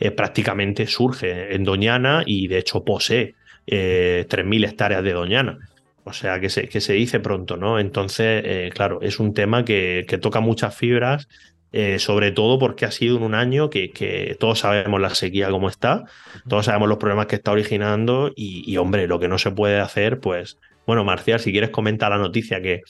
[0.01, 3.35] eh, prácticamente surge en Doñana y de hecho posee
[3.67, 5.59] eh, 3.000 hectáreas de Doñana.
[6.05, 7.79] O sea, que se, que se dice pronto, ¿no?
[7.79, 11.29] Entonces, eh, claro, es un tema que, que toca muchas fibras
[11.77, 15.69] eh, sobre todo porque ha sido en un año que, todos sabemos la sequía como
[15.69, 16.05] está,
[16.49, 20.21] todos sabemos los problemas que está originando y, hombre, lo que no se puede hacer,
[20.21, 20.57] pues,
[20.87, 22.83] bueno, Marcial, si quieres comentar la noticia que,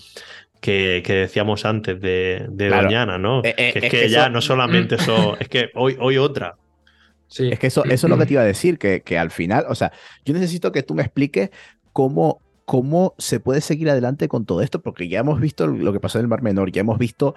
[0.60, 3.40] que, decíamos antes de, de Doñana, ¿no?
[3.42, 6.56] Eh, eh, es, que, ya no solamente eso, es que hoy, hoy otra.
[7.28, 7.48] Sí.
[7.50, 9.64] Es que eso, eso es lo que te iba a decir, que, que al final,
[9.66, 9.92] o sea,
[10.26, 11.48] yo necesito que tú me expliques
[11.94, 16.00] cómo cómo se puede seguir adelante con todo esto, porque ya hemos visto lo que
[16.00, 17.34] pasó en el Mar Menor, ya hemos visto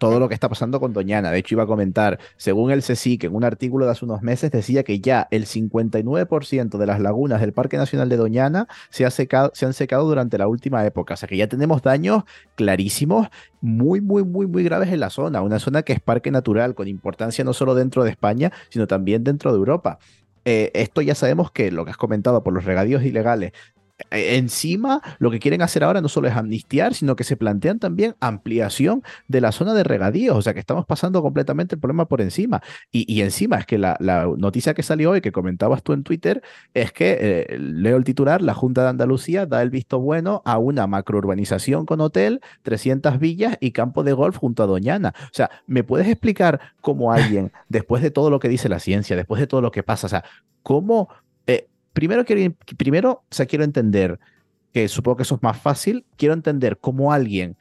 [0.00, 1.30] todo lo que está pasando con Doñana.
[1.30, 4.50] De hecho, iba a comentar, según el CSIC, en un artículo de hace unos meses,
[4.50, 9.72] decía que ya el 59% de las lagunas del Parque Nacional de Doñana se, han
[9.74, 11.14] secado durante la última época.
[11.14, 12.24] O sea que ya tenemos daños
[12.54, 13.28] clarísimos,
[13.60, 15.42] muy, muy, muy, muy graves en la zona.
[15.42, 19.22] Una zona que es parque natural, con importancia no solo dentro de España, sino también
[19.22, 19.98] dentro de Europa.
[20.46, 23.52] Eh, esto ya sabemos que lo que has comentado por los regadíos ilegales
[24.10, 28.14] encima lo que quieren hacer ahora no solo es amnistiar, sino que se plantean también
[28.20, 32.20] ampliación de la zona de regadíos, o sea que estamos pasando completamente el problema por
[32.20, 32.62] encima.
[32.90, 33.96] Y, encima es que la,
[34.38, 36.42] noticia que salió hoy, que comentabas tú en Twitter,
[36.74, 40.58] es que, eh, leo el titular, la Junta de Andalucía da el visto bueno a
[40.58, 45.14] una macrourbanización con hotel, 300 villas y campo de golf junto a Doñana.
[45.24, 49.16] O sea, ¿me puedes explicar cómo alguien, después de todo lo que dice la ciencia,
[49.16, 50.24] después de todo lo que pasa, o sea,
[50.62, 51.08] cómo
[51.92, 54.18] primero quiero, primero, o quiero entender,
[54.72, 57.56] que supongo que eso es más fácil, quiero entender cómo alguien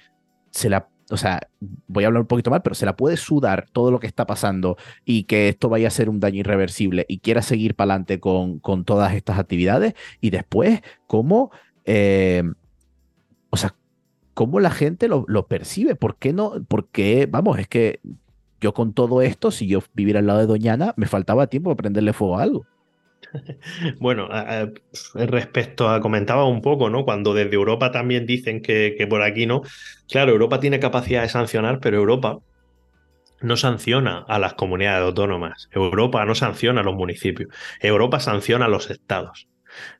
[0.51, 1.41] se la, o sea,
[1.87, 4.25] voy a hablar un poquito mal, pero se la puede sudar todo lo que está
[4.25, 8.19] pasando y que esto vaya a ser un daño irreversible y quiera seguir para adelante
[8.19, 11.51] con, con todas estas actividades y después cómo,
[11.85, 12.43] eh,
[13.49, 13.75] o sea,
[14.33, 16.53] cómo la gente lo, lo percibe, ¿por qué no?
[16.67, 17.99] Porque, vamos, es que
[18.61, 21.77] yo con todo esto, si yo viviera al lado de Doñana, me faltaba tiempo para
[21.77, 22.65] prenderle fuego a algo.
[23.99, 24.29] Bueno,
[25.13, 27.05] respecto a, comentaba un poco, ¿no?
[27.05, 29.61] Cuando desde Europa también dicen que, por aquí no.
[30.09, 32.39] Claro, Europa tiene capacidad de sancionar, pero Europa
[33.41, 35.69] no sanciona a las comunidades autónomas.
[35.71, 37.49] Europa no sanciona a los municipios.
[37.79, 39.47] Europa sanciona a los estados.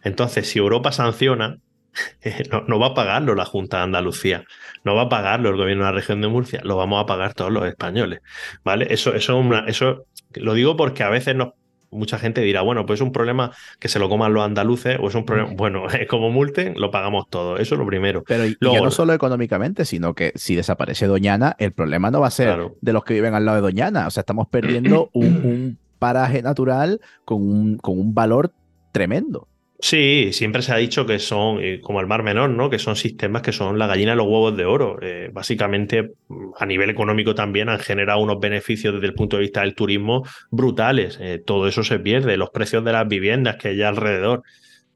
[0.04, 1.58] Entonces, si Europa sanciona,
[2.68, 4.44] no, va a pagarlo la Junta de Andalucía,
[4.84, 7.34] no va a pagarlo el gobierno de la región de Murcia, lo vamos a pagar
[7.34, 8.20] todos los españoles.
[8.64, 8.88] ¿Vale?
[8.90, 11.50] Eso, eso, eso lo digo porque a veces nos
[11.92, 15.08] mucha gente dirá, bueno, pues es un problema que se lo coman los andaluces o
[15.08, 18.24] es un problema, bueno, como multen, lo pagamos todo, eso es lo primero.
[18.26, 22.32] Pero ya no solo económicamente, sino que si desaparece Doñana, el problema no va a
[22.32, 26.42] ser de los que viven al lado de Doñana, o sea, estamos perdiendo un, paraje
[26.42, 28.54] natural con un, con un valor
[28.94, 29.50] tremendo.
[29.82, 32.70] Sí, siempre se ha dicho que son, eh, como el Mar Menor, ¿no?
[32.70, 34.98] Que son sistemas que son la gallina y los huevos de oro.
[35.02, 36.12] Eh, básicamente,
[36.58, 40.24] a nivel económico también han generado unos beneficios desde el punto de vista del turismo
[40.52, 41.18] brutales.
[41.22, 44.44] Eh, todo eso se pierde, los precios de las viviendas que hay alrededor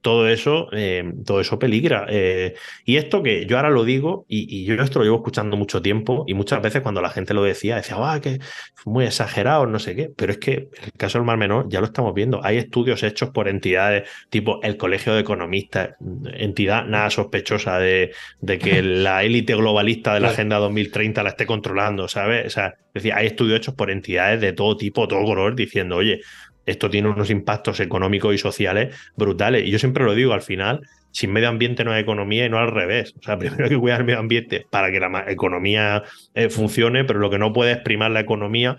[0.04, 2.06] todo eso, eh, todo eso peligra.
[2.10, 5.82] Eh, y esto que yo ahora lo digo, y, yo esto lo llevo escuchando mucho
[5.82, 8.39] tiempo, y muchas veces cuando la gente lo decía, decía, ah, que
[8.86, 11.86] muy exagerado, no sé qué, pero es que el caso del Mar Menor ya lo
[11.86, 12.43] estamos viendo.
[12.43, 15.91] Hay estudios hechos por entidades tipo el Colegio de Economistas,
[16.34, 21.45] entidad nada sospechosa de, de que la élite globalista de la Agenda 2030 la esté
[21.45, 22.47] controlando, ¿sabes?
[22.47, 25.95] O sea, es decir, hay estudios hechos por entidades de todo tipo, todo color, diciendo,
[25.95, 26.20] oye,
[26.66, 29.66] esto tiene unos impactos económicos y sociales brutales.
[29.68, 32.57] Y yo siempre lo digo, al final, sin medio ambiente no hay economía y no
[32.57, 33.14] al revés.
[33.20, 36.03] O sea, primero hay que cuidar el medio ambiente para que la economía
[36.34, 38.78] eh, funcione, pero lo que no puede es primar la economía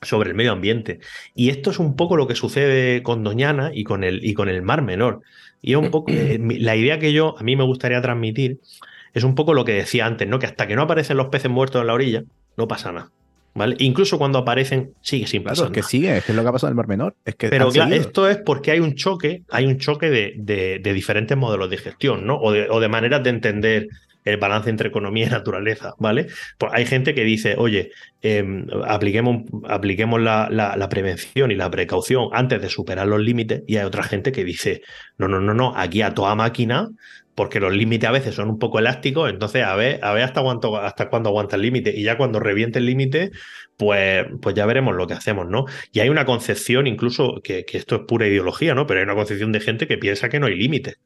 [0.00, 0.98] sobre el medio ambiente.
[1.34, 4.48] Y esto es un poco lo que sucede con Doñana y con el, y con
[4.48, 5.22] el Mar Menor.
[5.60, 8.58] Y es un poco eh, la idea que yo, a mí me gustaría transmitir,
[9.14, 10.38] es un poco lo que decía antes, ¿no?
[10.38, 12.24] Que hasta que no aparecen los peces muertos en la orilla,
[12.56, 13.10] no pasa nada.
[13.54, 13.76] ¿Vale?
[13.80, 15.66] Incluso cuando aparecen, sigue sin pasar.
[15.66, 17.14] Claro, es que sigue, es que es lo que ha pasado en el Mar Menor.
[17.24, 20.92] Es que Pero claro, esto es porque hay un choque, hay un choque de, de,
[20.92, 22.36] diferentes modelos de gestión, ¿no?
[22.36, 23.88] O de, o de, maneras de entender
[24.24, 26.26] el balance entre economía y naturaleza, ¿vale?
[26.58, 32.28] Pues hay gente que dice, oye, em, apliquemos, apliquemos la, la, prevención y la precaución
[32.32, 34.82] antes de superar los límites, y hay otra gente que dice,
[35.18, 36.88] no, no, no, no, aquí a toda máquina
[37.34, 40.42] porque los límites a veces son un poco elásticos, entonces a ver, a ver hasta,
[40.42, 41.92] cuánto, hasta cuándo aguanta el límite.
[41.96, 43.30] Y ya cuando reviente el límite,
[43.76, 45.64] pues, pues ya veremos lo que hacemos, ¿no?
[45.92, 48.86] Y hay una concepción, incluso, que, que, esto es pura ideología, ¿no?
[48.86, 50.96] Pero hay una concepción de gente que piensa que no hay límite.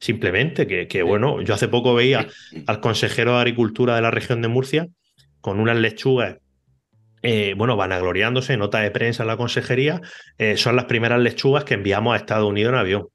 [0.00, 2.26] Simplemente, que, que bueno, yo hace poco veía
[2.66, 4.88] al consejero de Agricultura de la región de Murcia
[5.40, 6.38] con unas lechugas
[7.22, 10.00] eh, bueno, vanagloriándose, nota de prensa en la consejería,
[10.38, 13.08] eh, son las primeras lechugas que enviamos a Estados Unidos en avión.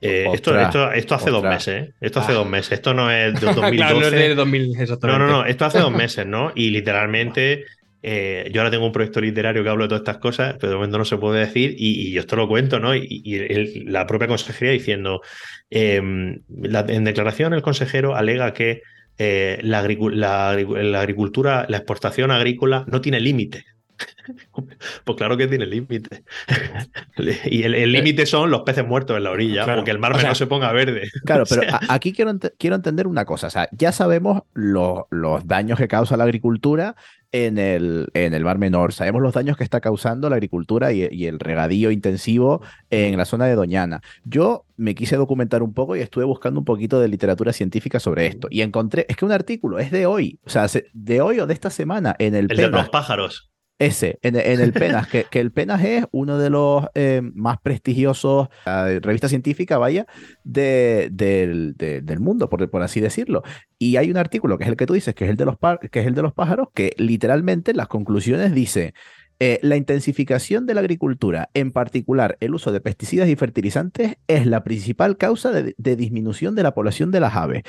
[0.00, 1.94] Eh, esto, esto, esto, hace dos meses, ¿eh?
[2.00, 2.72] Esto hace dos meses.
[2.72, 3.94] Esto no es de 2012.
[3.94, 5.44] no, es de 2000, no, no, no.
[5.44, 6.52] Esto hace dos meses, ¿no?
[6.54, 7.64] Y literalmente.
[8.02, 10.76] Eh, yo ahora tengo un proyecto literario que hablo de todas estas cosas, pero de
[10.76, 12.94] momento no se puede decir, y, yo esto lo cuento, ¿no?
[12.94, 15.22] Y, la propia consejería diciendo,
[15.70, 18.82] em, en declaración el consejero alega que
[19.18, 23.64] la, la, agricultura, la exportación agrícola no tiene límite.
[25.04, 26.24] Pues claro que tiene límite.
[27.46, 30.46] y el límite son los peces muertos en la orilla, porque el mar no se
[30.46, 31.08] ponga verde.
[31.24, 33.46] Claro, pero aquí quiero, quiero entender una cosa.
[33.46, 36.96] O sea, ya sabemos los, los daños que causa la agricultura
[37.44, 38.92] en el, en el Mar Menor.
[38.92, 43.24] Sabemos los daños que está causando la agricultura y, y, el regadío intensivo en la
[43.24, 44.00] zona de Doñana.
[44.24, 48.26] Yo me quise documentar un poco y estuve buscando un poquito de literatura científica sobre
[48.26, 48.48] esto.
[48.50, 51.54] Y encontré, es que un artículo es de hoy, o sea, de hoy o de
[51.54, 52.46] esta semana en el...
[52.50, 53.50] El de los pájaros.
[53.78, 59.00] Ese, en, el PENAS, que, el PENAS es uno de los eh, más prestigiosos, uh,
[59.00, 60.06] revista científica, vaya,
[60.44, 63.42] de, del mundo, por, por, así decirlo.
[63.78, 65.56] Y hay un artículo, que es el que tú dices, que es el de los,
[65.90, 68.94] que es el de los pájaros, que literalmente las conclusiones dice,
[69.40, 74.46] eh, la intensificación de la agricultura, en particular el uso de pesticidas y fertilizantes, es
[74.46, 77.62] la principal causa de, de disminución de la población de las aves.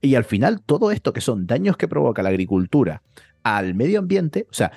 [0.00, 3.02] Y al final, todo esto que son daños que provoca la agricultura
[3.42, 4.72] al medio ambiente, o sea,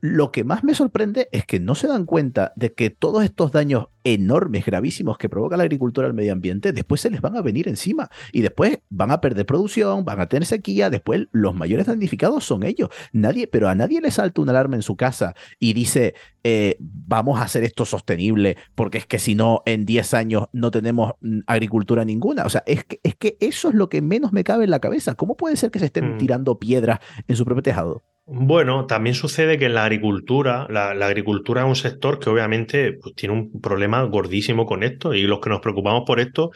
[0.00, 3.52] lo que más me sorprende es que no se dan cuenta de que todos estos
[3.52, 7.42] daños enormes, gravísimos que provoca la agricultura al medio ambiente, después se les van a
[7.42, 11.86] venir encima y después van a perder producción, van a tener sequía, después los mayores
[11.86, 12.88] damnificados son ellos.
[13.12, 17.38] Nadie, pero a nadie le salta una alarma en su casa y dice, eh, vamos
[17.38, 21.40] a hacer esto sostenible, porque es que si no, en 10 años no tenemos mm,
[21.46, 22.44] agricultura ninguna.
[22.44, 24.80] O sea, es que, es que eso es lo que menos me cabe en la
[24.80, 25.14] cabeza.
[25.14, 26.18] ¿Cómo puede ser que se estén mm.
[26.18, 28.02] tirando piedras en su propio tejado?
[28.32, 33.12] Bueno, también sucede que en la agricultura, la, agricultura es un sector que obviamente pues,
[33.16, 36.52] tiene un problema gordísimo con esto y los que nos preocupamos por esto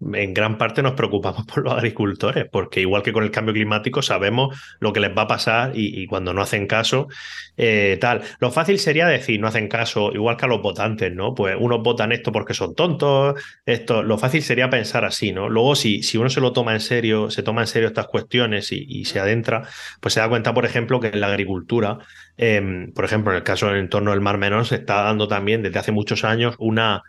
[0.00, 4.02] en gran parte nos preocupamos por los agricultores, porque igual que con el cambio climático
[4.02, 7.08] sabemos lo que les va a pasar y, cuando no hacen caso,
[7.56, 8.22] eh, tal.
[8.38, 11.34] Lo fácil sería decir, no hacen caso, igual que a los votantes, ¿no?
[11.34, 15.48] Pues unos votan esto porque son tontos, esto, lo fácil sería pensar así, ¿no?
[15.48, 18.72] Luego, si, si uno se lo toma en serio, se toma en serio estas cuestiones
[18.72, 19.62] y, se adentra,
[20.00, 21.98] pues se da cuenta, por ejemplo, que en la agricultura,
[22.36, 25.62] em, por ejemplo, en el caso del entorno del Mar Menor, se está dando también
[25.62, 27.02] desde hace muchos años una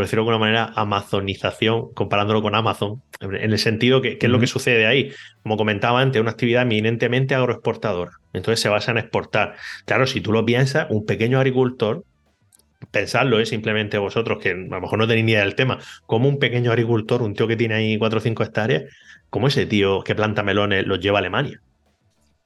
[0.00, 4.32] por decirlo de alguna manera, amazonización, comparándolo con Amazon, en el sentido que, ¿qué es
[4.32, 5.12] lo que sucede ahí?
[5.42, 8.12] Como comentaba antes, una actividad eminentemente agroexportadora.
[8.32, 9.56] Entonces se basa en exportar.
[9.84, 12.02] Claro, si tú lo piensas, un pequeño agricultor
[12.90, 13.50] pensarlo, es ¿eh?
[13.50, 16.70] simplemente vosotros, que a lo mejor no tenéis ni idea del tema, como un pequeño
[16.70, 18.84] agricultor, un tío que tiene ahí 4 o 5 hectáreas,
[19.28, 21.60] como ese tío que planta melones los lleva a Alemania.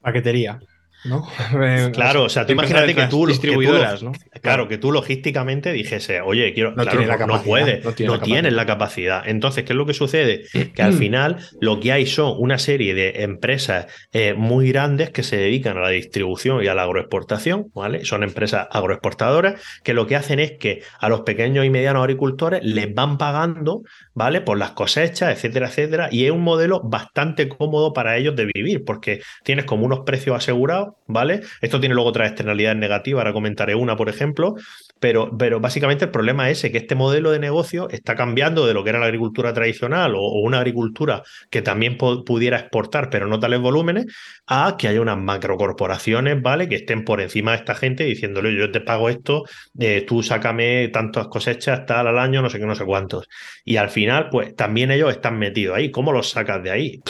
[0.01, 0.59] Paquetería.
[1.65, 4.11] Eh, claro, o sea, tú imagínate que tú, distribuidoras, ¿no?
[4.41, 9.23] Claro, que tú logísticamente dijese, oye, quiero, no, no puede, no, tienes la capacidad.
[9.25, 10.45] Entonces, ¿qué es lo que sucede?
[10.73, 15.23] Que al final lo que hay son una serie de empresas eh, muy grandes que
[15.23, 18.05] se dedican a la distribución y a la agroexportación, ¿vale?
[18.05, 22.63] Son empresas agroexportadoras que lo que hacen es que a los pequeños y medianos agricultores
[22.63, 23.83] les van pagando,
[24.13, 24.41] ¿vale?
[24.41, 26.09] Por las cosechas, etcétera, etcétera.
[26.11, 30.35] Y es un modelo bastante cómodo para ellos de vivir, porque tienes como unos precios
[30.35, 31.41] asegurados ¿vale?
[31.61, 34.55] Esto tiene luego otras externalidades negativas, ahora comentaré una, por ejemplo,
[34.99, 38.83] pero, pero básicamente el problema es que este modelo de negocio está cambiando de lo
[38.83, 43.59] que era la agricultura tradicional o, una agricultura que también pudiera exportar, pero no tales
[43.59, 44.05] volúmenes,
[44.47, 46.69] a que haya unas macrocorporaciones, ¿vale?
[46.69, 49.43] Que estén por encima de esta gente diciéndole, yo te pago esto,
[49.79, 53.27] eh, tú sácame tantas cosechas, tal al año, no sé qué, no sé cuántos.
[53.63, 55.91] Y al final, pues también ellos están metidos ahí.
[55.91, 57.01] ¿Cómo los sacas de ahí?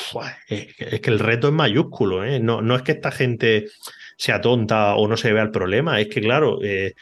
[0.48, 2.40] es, que el reto es mayúsculo, ¿eh?
[2.40, 3.66] No, no es que esta gente
[4.18, 6.94] sea tonta o no se vea el problema, es que, claro, eh,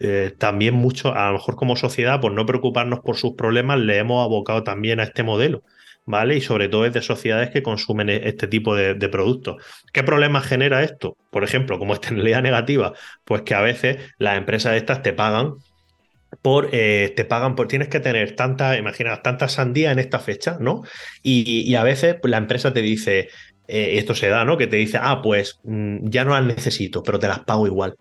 [0.00, 3.98] eh, también mucho, a lo mejor como sociedad, por no preocuparnos por sus problemas, le
[3.98, 5.62] hemos abocado también a este modelo.
[6.06, 6.36] ¿Vale?
[6.36, 9.62] Y sobre todo es de sociedades que consumen e-, este tipo de, productos.
[9.92, 11.18] ¿Qué problemas genera esto?
[11.30, 12.94] Por ejemplo, como externalidad negativa,
[13.24, 15.56] pues que a veces las empresas estas te pagan
[16.42, 20.58] por eh, te pagan por tienes que tener tanta, imagina, tanta sandía en esta fecha,
[20.60, 20.82] ¿no?
[21.22, 23.28] Y, a veces la empresa te dice,
[23.66, 24.56] eh, esto se da, ¿no?
[24.56, 27.96] Que te dice, ah, pues mm, ya no las necesito, pero te las pago igual.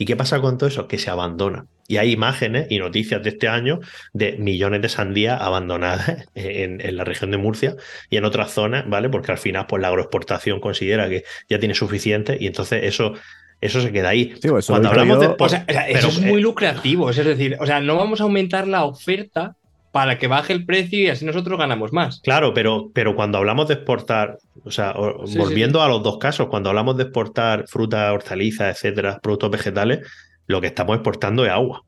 [0.00, 0.86] ¿Y qué pasa con todo eso?
[0.86, 1.66] Que se abandona.
[1.88, 3.80] Y hay imágenes y noticias de este año
[4.12, 7.74] de millones de sandías abandonadas en, la región de Murcia
[8.08, 9.08] y en otras zonas, ¿vale?
[9.08, 13.14] Porque al final, pues la agroexportación considera que ya tiene suficiente y entonces eso
[13.60, 14.34] eso se queda ahí.
[14.68, 15.34] Cuando hablamos de.
[15.36, 17.10] O sea, eso es muy lucrativo.
[17.10, 19.56] Es decir, o sea, no vamos a aumentar la oferta
[19.98, 22.20] para que baje el precio y así nosotros ganamos más.
[22.20, 26.68] Claro, pero, pero cuando hablamos de exportar, o sea, volviendo a los dos casos, cuando
[26.68, 30.06] hablamos de exportar fruta, hortalizas, etcétera, productos vegetales,
[30.46, 31.82] lo que estamos exportando es agua.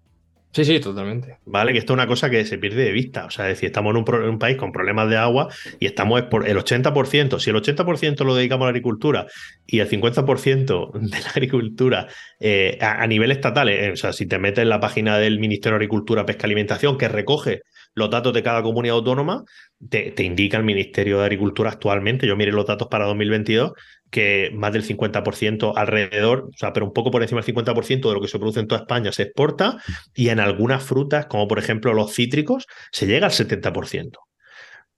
[0.53, 1.39] Sí, sí, totalmente.
[1.45, 3.27] Vale, que esto es una cosa que se pierde de vista.
[3.27, 5.47] O sea, es decir, estamos en un, país con problemas de agua
[5.79, 7.39] y estamos por el 80%.
[7.39, 9.27] Si el 80% lo dedicamos a la agricultura
[9.65, 12.09] y el 50% de la agricultura
[12.41, 15.75] eh, a, nivel estatal, eh, o sea, si te metes en la página del Ministerio
[15.75, 17.63] de Agricultura, Pesca y Alimentación, que recoge
[17.95, 19.45] los datos de cada comunidad autónoma,
[19.88, 23.72] te, indica el Ministerio de Agricultura actualmente, yo miré los datos para 2022,
[24.11, 28.14] que más del 50% alrededor, o sea, pero un poco por encima del 50% de
[28.14, 29.78] lo que se produce en toda España se exporta
[30.14, 34.18] y en algunas frutas, como por ejemplo los cítricos, se llega al 70%.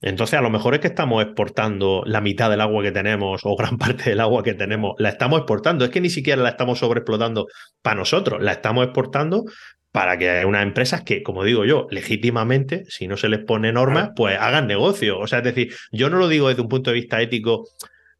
[0.03, 3.55] Entonces, a lo mejor es que estamos exportando la mitad del agua que tenemos o
[3.55, 5.85] gran parte del agua que tenemos, la estamos exportando.
[5.85, 7.47] Es que ni siquiera la estamos sobreexplotando
[7.81, 9.45] para nosotros, la estamos exportando
[9.93, 13.71] para que haya unas empresas que, como digo yo, legítimamente, si no se les pone
[13.71, 15.19] normas, pues hagan negocio.
[15.19, 17.69] O sea, es decir, yo no lo digo desde un punto de vista ético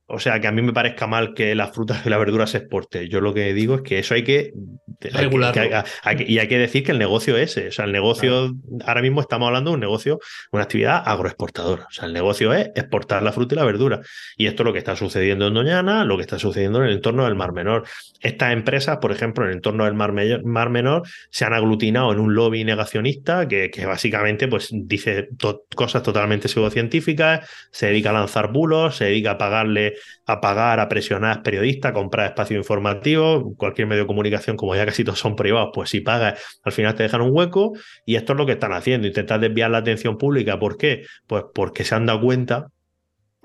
[0.05, 2.57] o sea, que a mí me parezca mal que las frutas y la verdura se
[2.57, 3.07] exporte.
[3.07, 4.51] Yo lo que digo es que eso hay que
[4.99, 5.85] regular.
[6.19, 7.69] y hay que decir que el negocio es ese.
[7.69, 8.53] O sea, el negocio,
[8.85, 10.19] ahora mismo estamos hablando de un negocio,
[10.51, 11.85] una actividad agroexportadora.
[11.89, 14.01] O sea, el negocio es exportar la fruta y la verdura.
[14.35, 16.93] Y esto es lo que está sucediendo en Doñana, lo que está sucediendo en el
[16.95, 17.83] entorno del Mar Menor.
[18.19, 22.35] Estas empresas, por ejemplo, en el entorno del Mar, Menor, se han aglutinado en un
[22.35, 25.29] lobby negacionista que, básicamente pues, dice
[25.75, 29.92] cosas totalmente pseudocientíficas, se dedica a lanzar bulos, se dedica a pagarle
[30.25, 34.85] a pagar, a presionar a periodistas, comprar espacio informativo, cualquier medio de comunicación, como ya
[34.85, 37.73] casi todos son privados, pues si pagas, al final te dejan un hueco
[38.05, 40.59] y esto es lo que están haciendo, intentar desviar la atención pública.
[40.59, 41.05] ¿Por qué?
[41.27, 42.67] Pues porque se han dado cuenta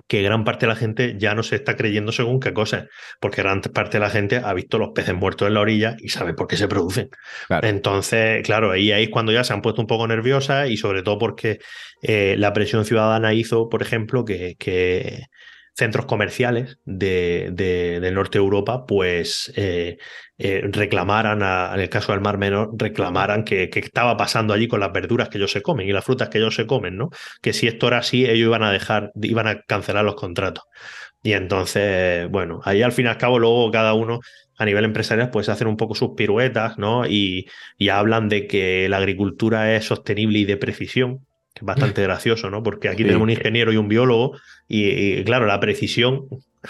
[0.06, 2.86] que gran parte de la gente ya no se está creyendo según qué cosas,
[3.20, 6.08] porque gran parte de la gente ha visto los peces muertos en la orilla y
[6.08, 7.10] sabe por qué se producen.
[7.62, 11.02] Entonces, claro, ahí, ahí es cuando ya se han puesto un poco nerviosas y sobre
[11.02, 11.58] todo porque
[12.02, 15.26] eh, la presión ciudadana hizo, por ejemplo, que, que
[15.78, 19.98] centros comerciales de, del norte de Europa, pues eh,
[20.36, 21.40] eh, reclamaran,
[21.72, 25.38] en el caso del Mar Menor, reclamaran que, estaba pasando allí con las verduras que
[25.38, 27.10] ellos se comen y las frutas que ellos se comen, ¿no?
[27.40, 30.64] Que si esto era así, ellos iban a dejar, iban a cancelar los contratos.
[31.22, 34.18] Y entonces, bueno, ahí al fin y al cabo, luego cada uno
[34.58, 37.06] a nivel empresarial, pues hacen un poco sus piruetas, ¿no?
[37.06, 41.27] Y, y hablan de que la agricultura es sostenible y de precisión,
[41.60, 42.62] bastante gracioso, ¿no?
[42.62, 44.38] Porque aquí tenemos un ingeniero y un biólogo
[44.68, 46.26] y, claro, la precisión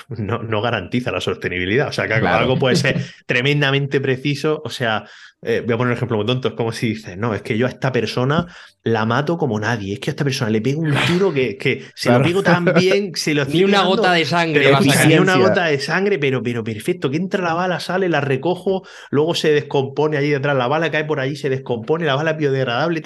[0.09, 1.89] no, no garantiza la sostenibilidad.
[1.89, 5.05] O sea, que algo puede ser tremendamente preciso, o sea,
[5.41, 7.57] eh, voy a poner un ejemplo muy tonto, es como si dices, no, es que
[7.57, 8.47] yo a esta persona
[8.83, 11.85] la mato como nadie, es que a esta persona le pego un tiro que, que
[11.95, 14.73] se lo pego tan bien, se lo Ni una gota de sangre.
[15.07, 18.83] Ni una gota de sangre, pero, pero perfecto, que entra la bala, sale, la recojo,
[19.11, 23.01] luego se descompone allí detrás, la bala cae por allí, se descompone, la bala biodegradable,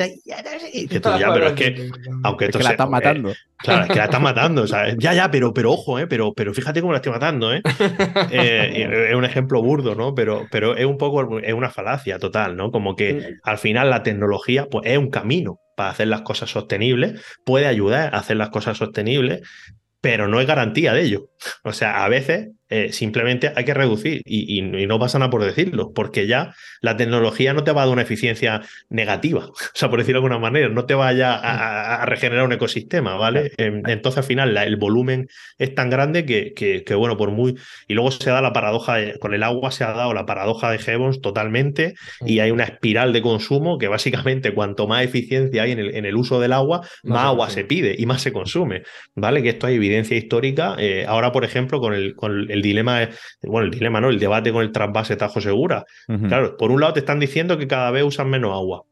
[0.73, 1.91] y, ya, pero es que,
[2.23, 3.35] aunque esto es que la están matando.
[3.59, 6.07] Claro, es que la están matando, ya, ya, pero, pero ojo, ¿eh?
[6.07, 7.63] pero, pero fíjate cómo la estoy matando, ¿eh?
[8.31, 10.15] eh es un ejemplo burdo, ¿no?
[10.15, 12.71] Pero, pero es un poco, es una falacia total, ¿no?
[12.71, 17.21] Como que al final la tecnología pues, es un camino para hacer las cosas sostenibles,
[17.45, 19.41] puede ayudar a hacer las cosas sostenibles,
[20.01, 21.31] pero no es garantía de ello.
[21.65, 25.93] O sea, a veces eh, simplemente hay que reducir y, no pasa nada por decirlo,
[25.93, 29.99] porque ya la tecnología no te va a dar una eficiencia negativa, o sea, por
[29.99, 33.53] decirlo de alguna manera, no te vaya a, regenerar un ecosistema, ¿vale?
[33.59, 37.57] Entonces al final el volumen es tan grande que, que, bueno, por muy...
[37.89, 40.81] Y luego se da la paradoja, con el agua se ha dado la paradoja de
[40.85, 41.95] Hebons totalmente
[42.25, 46.07] y hay una espiral de consumo que básicamente cuanto más eficiencia hay en el, en
[46.07, 48.83] el uso del agua, más, agua se pide y más se consume,
[49.15, 49.43] ¿vale?
[49.43, 50.77] Que esto hay evidencia histórica.
[50.79, 53.09] Eh, ahora, por ejemplo, con el, con el dilema,
[53.43, 54.09] bueno, el dilema, ¿no?
[54.09, 55.85] El debate con el trasvase Tajo Segura.
[56.29, 58.85] Claro, por un lado te están diciendo que cada vez usan menos agua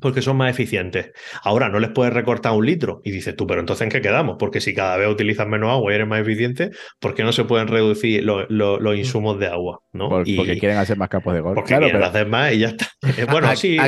[0.00, 1.12] porque son más eficientes.
[1.42, 4.36] Ahora no les puedes recortar un litro y dices tú, pero entonces ¿en qué quedamos?
[4.38, 7.44] Porque si cada vez utilizas menos agua y eres más eficiente, ¿por qué no se
[7.44, 9.80] pueden reducir los insumos de agua?
[9.92, 10.08] ¿no?
[10.08, 11.54] porque quieren hacer más capos de gol.
[11.54, 12.86] Porque quieren hacer más y ya está.
[13.30, 13.78] Bueno, sí,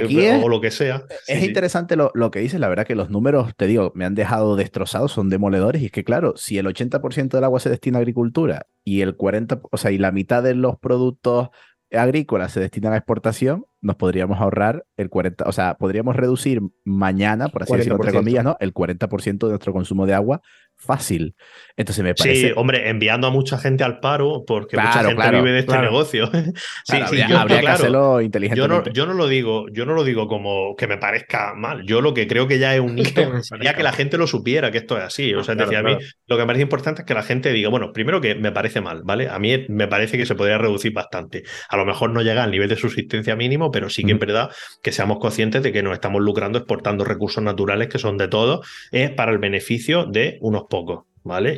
[0.43, 1.05] o, lo que sea.
[1.27, 4.15] es interesante lo, lo, que dices, la verdad que los números, te digo, me han
[4.15, 7.99] dejado destrozado, son demoledores y es que claro, si el 80% del agua se destina
[7.99, 11.51] a agricultura y el 40%, o sea, y la mitad de los productos
[11.93, 17.49] agrícolas se destinan a exportación, nos podríamos ahorrar el 40, o sea, podríamos reducir mañana,
[17.49, 18.57] por así decirlo, entre comillas, ¿no?
[18.61, 20.41] El 40% de nuestro consumo de agua
[20.77, 21.37] fácil.
[21.77, 22.49] Entonces me parece.
[22.49, 26.27] Sí, hombre, enviando a mucha gente al paro, porque mucha gente vive de este negocio.
[26.85, 28.91] sí, sí, yo, habría que hacerlo inteligentemente.
[28.93, 31.85] Yo no, lo digo, yo no lo digo como que me parezca mal.
[31.87, 34.71] Yo lo que creo que ya es un hito sería que la gente lo supiera
[34.71, 35.35] que esto es así.
[35.35, 37.69] O sea, decía, a mí lo que me parece importante es que la gente diga,
[37.69, 39.29] bueno, primero que me parece mal, ¿vale?
[39.29, 41.45] A mí me parece que se podría reducir bastante.
[41.69, 44.51] A lo mejor no llega al nivel de subsistencia mínimo, pero sí que es verdad
[44.83, 48.67] que seamos conscientes de que nos estamos lucrando exportando recursos naturales que son de todos,
[48.93, 51.12] es para el beneficio de unos pocos.
[51.25, 51.55] ¿Vale?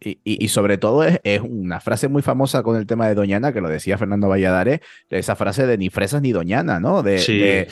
[0.00, 3.52] y, y, sobre todo es, es, una frase muy famosa con el tema de Doñana,
[3.54, 7.02] que lo decía Fernando Valladares, esa frase de ni fresas ni Doñana, ¿no?
[7.02, 7.38] De, sí.
[7.38, 7.68] de,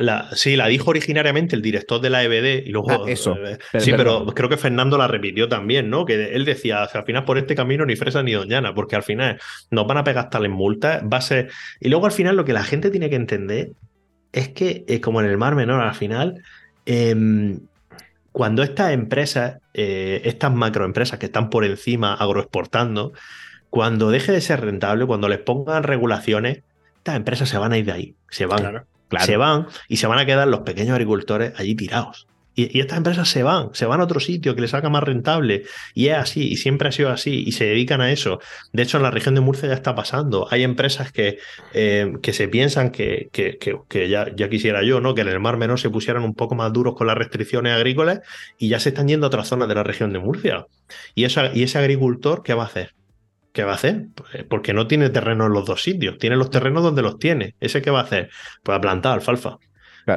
[0.00, 2.90] la, sí, la dijo originariamente el director de la EBD y luego...
[2.90, 3.36] Ah, eso.
[3.36, 6.06] Eh, sí, pero creo que Fernando la repitió también, ¿no?
[6.06, 9.38] Que él decía, al final por este camino ni fresas ni Doñana, porque al final
[9.70, 11.50] nos van a pegar tales multas, va a ser...
[11.78, 13.72] Y luego al final lo que la gente tiene que entender
[14.32, 16.42] es que, es como en el Mar Menor, al final...
[16.86, 17.60] Em,
[18.32, 23.12] cuando estas empresas, eh, estas macroempresas que están por encima agroexportando,
[23.70, 26.62] cuando deje de ser rentable, cuando les pongan regulaciones,
[26.98, 28.84] estas empresas se van a ir de ahí, se van,
[29.18, 32.26] se van y se van a quedar los pequeños agricultores allí tirados.
[32.54, 35.64] Y, estas empresas se van, se van a otro sitio que les haga más rentable.
[35.94, 38.40] Y es así, y siempre ha sido así, y se dedican a eso.
[38.72, 40.46] De hecho, en la región de Murcia ya está pasando.
[40.50, 41.38] Hay empresas que,
[41.72, 45.14] eh, que se piensan que, que, que, ya, quisiera yo, ¿no?
[45.14, 48.20] Que en el Mar Menor se pusieran un poco más duros con las restricciones agrícolas
[48.58, 50.66] y ya se están yendo a otras zonas de la región de Murcia.
[51.14, 52.94] Y, y ese agricultor, ¿qué va a hacer?
[53.52, 54.06] ¿Qué va a hacer?
[54.14, 57.54] Pues, porque no tiene terreno en los dos sitios, tiene los terrenos donde los tiene.
[57.60, 58.30] ¿Ese qué va a hacer?
[58.62, 59.58] Pues a plantar alfalfa.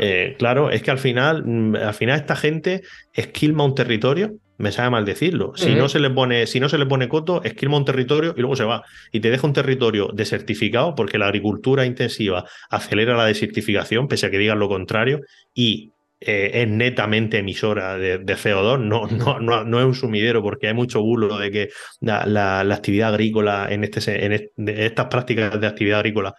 [0.02, 0.70] Eh, claro.
[0.70, 2.82] es que al final, mm, al final esta gente
[3.14, 5.54] esquilma un territorio, me sabe mal decirlo.
[5.56, 8.40] Si no se le pone, si no se le pone coto, esquilma un territorio y
[8.40, 8.84] luego se va.
[9.12, 14.32] Y te deja un territorio desertificado porque la agricultura intensiva acelera la desertificación, pese a
[14.32, 15.20] que digan lo contrario,
[15.54, 19.08] y eh, es netamente emisora de, CO2, no,
[19.40, 21.70] no, no, es un sumidero porque hay mucho bulo de que
[22.00, 26.34] la, actividad agrícola en, este, en estas prácticas de actividad agrícola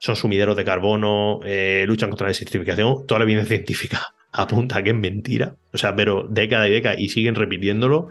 [0.00, 4.82] son sumideros de carbono, eh, luchan contra la desertificación, toda la evidencia científica apunta a
[4.82, 8.08] que es mentira, o sea, pero década y década y siguen repitiéndolo.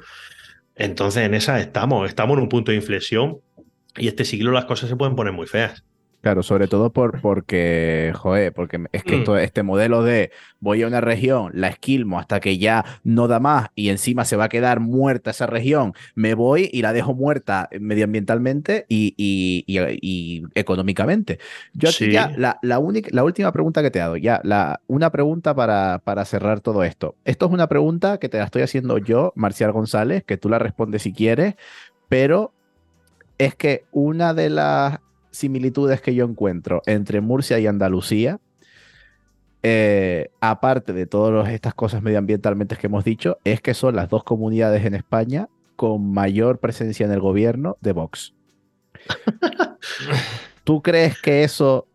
[0.76, 3.40] Entonces en esa estamos, estamos en un punto de inflexión
[3.98, 5.84] y este siglo las cosas se pueden poner muy feas.
[6.22, 9.36] Claro, sobre todo por, porque, joder, porque es que mm.
[9.38, 13.70] este modelo de voy a una región, la esquilmo hasta que ya no da más
[13.74, 17.70] y encima se va a quedar muerta esa región, me voy y la dejo muerta
[17.80, 21.40] medioambientalmente y, y, económicamente.
[21.74, 25.12] Yo ya, la, la, única, la última pregunta que te he dado, ya, la, una
[25.12, 27.16] pregunta para, para cerrar todo esto.
[27.24, 30.60] Esto es una pregunta que te la estoy haciendo yo, Marcial González, que tú la
[30.60, 31.56] respondes si quieres,
[32.10, 32.52] pero
[33.38, 35.00] es que una de las
[35.40, 38.40] similitudes que yo encuentro entre Murcia y Andalucía,
[39.64, 44.24] eh, aparte de todas estas cosas medioambientalmente que hemos dicho, es que son las dos
[44.24, 48.34] comunidades en España con mayor presencia en el gobierno de Vox.
[50.64, 51.88] ¿Tú crees que eso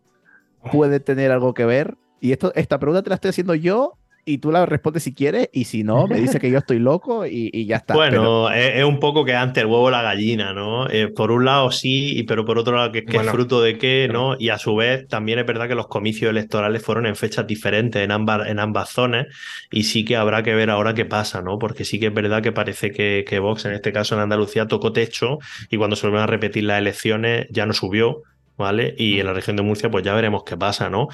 [0.73, 1.97] puede tener algo que ver?
[2.21, 5.51] Y esto, esta pregunta te la estoy haciendo yo y tú la respondes si quieres
[5.53, 7.95] y si no, me dice que yo estoy loco y, ya está.
[7.95, 10.89] Bueno, es, un poco que antes el huevo la gallina, ¿no?
[10.89, 14.37] Eh, por un lado sí, pero por otro lado que, es fruto de qué, ¿no?
[14.39, 18.03] Y a su vez también es verdad que los comicios electorales fueron en fechas diferentes
[18.03, 19.27] en ambas, en ambas zonas
[19.71, 21.59] y sí que habrá que ver ahora qué pasa, ¿no?
[21.59, 24.67] Porque sí que es verdad que parece que, que Vox, en este caso en Andalucía,
[24.67, 25.39] tocó techo
[25.71, 28.23] y cuando se vuelven a repetir las elecciones ya no subió
[28.57, 28.95] ¿vale?
[28.97, 31.09] Y en la región de Murcia, pues ya veremos qué pasa, ¿no?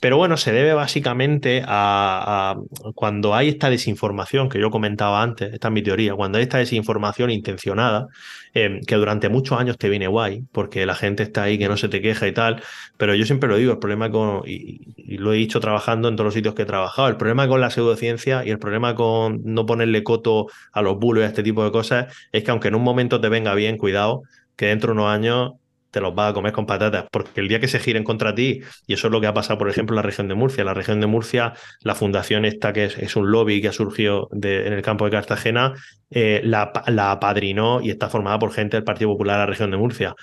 [0.00, 2.56] Pero bueno, se debe básicamente a,
[2.94, 6.58] cuando hay esta desinformación que yo comentaba antes, esta es mi teoría, cuando hay esta
[6.58, 8.08] desinformación intencionada,
[8.54, 11.76] em, que durante muchos años te viene guay, porque la gente está ahí que no
[11.76, 12.62] se te queja y tal,
[12.96, 16.16] pero yo siempre lo digo, el problema con, y, y lo he dicho trabajando en
[16.16, 19.42] todos los sitios que he trabajado, el problema con la pseudociencia y el problema con
[19.44, 22.68] no ponerle coto a los bulos y a este tipo de cosas, es que aunque
[22.68, 24.22] en un momento te venga bien, cuidado,
[24.56, 25.52] que dentro de unos años
[25.96, 28.60] te los vas a comer con patatas, porque el día que se giren contra ti,
[28.86, 30.74] y eso es lo que ha pasado, por ejemplo, en la región de Murcia, la
[30.74, 34.82] región de Murcia, la fundación esta que es, un lobby que ha surgido en el
[34.82, 35.72] campo de Cartagena,
[36.10, 39.70] eh, la, la apadrinó y está formada por gente del Partido Popular de la región
[39.70, 40.14] de Murcia.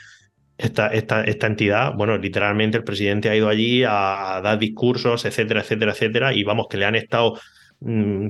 [0.59, 5.61] Esta, esta, esta, entidad, bueno, literalmente el presidente ha ido allí a, dar discursos, etcétera,
[5.61, 7.39] etcétera, etcétera, y vamos, que le han estado
[7.80, 8.28] mm,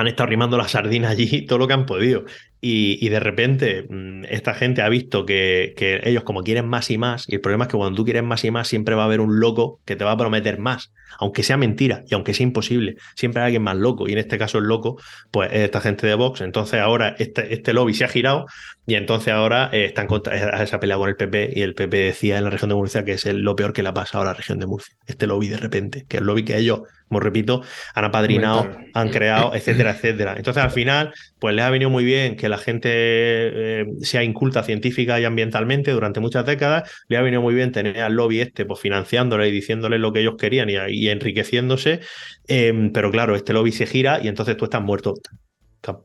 [0.00, 2.24] han estado rimando la sardina allí todo lo que han podido.
[2.68, 7.24] Y, de repente mm, esta gente ha visto que, ellos como quieren más y más,
[7.28, 9.20] y el problema es que cuando tú quieres más y más siempre va a haber
[9.20, 10.90] un loco que te va a prometer más,
[11.20, 14.36] aunque sea mentira y aunque sea imposible, siempre hay alguien más loco, y en este
[14.36, 15.00] caso el loco,
[15.30, 16.40] pues es esta gente de Vox.
[16.40, 18.46] Entonces ahora este, este lobby se ha girado
[18.84, 21.74] y entonces ahora eh, están contra, eh, se ha peleado con el PP y el
[21.74, 23.94] PP decía en la región de Murcia que es el, lo peor que le ha
[23.94, 26.58] pasado a la región de Murcia, este lobby de repente, que es el lobby que
[26.58, 27.62] ellos como repito,
[27.94, 30.34] han apadrinado, han creado, etcétera, etcétera.
[30.36, 34.64] Entonces, al final, pues les ha venido muy bien que la gente eh, sea inculta
[34.64, 36.90] científica y ambientalmente durante muchas décadas.
[37.08, 40.20] Le ha venido muy bien tener al lobby este, pues financiándole y diciéndole lo que
[40.20, 42.00] ellos querían y, enriqueciéndose.
[42.48, 45.14] Em, pero claro, este lobby se gira y entonces tú estás muerto.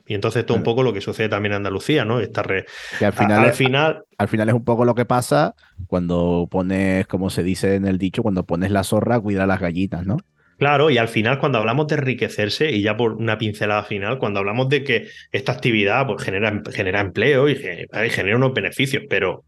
[0.05, 2.19] Y entonces esto es un poco lo que sucede también en Andalucía, ¿no?
[2.19, 2.65] Esta re...
[3.03, 4.03] al final, al, final...
[4.19, 5.55] al final es un poco lo que pasa
[5.87, 9.59] cuando pones, como se dice en el dicho, cuando pones la zorra, cuida a las
[9.59, 10.17] gallinas, ¿no?
[10.61, 14.39] Claro, y al final cuando hablamos de enriquecerse, y ya por una pincelada final, cuando
[14.39, 19.43] hablamos de que esta actividad pues, genera, genera empleo y genera unos beneficios, pero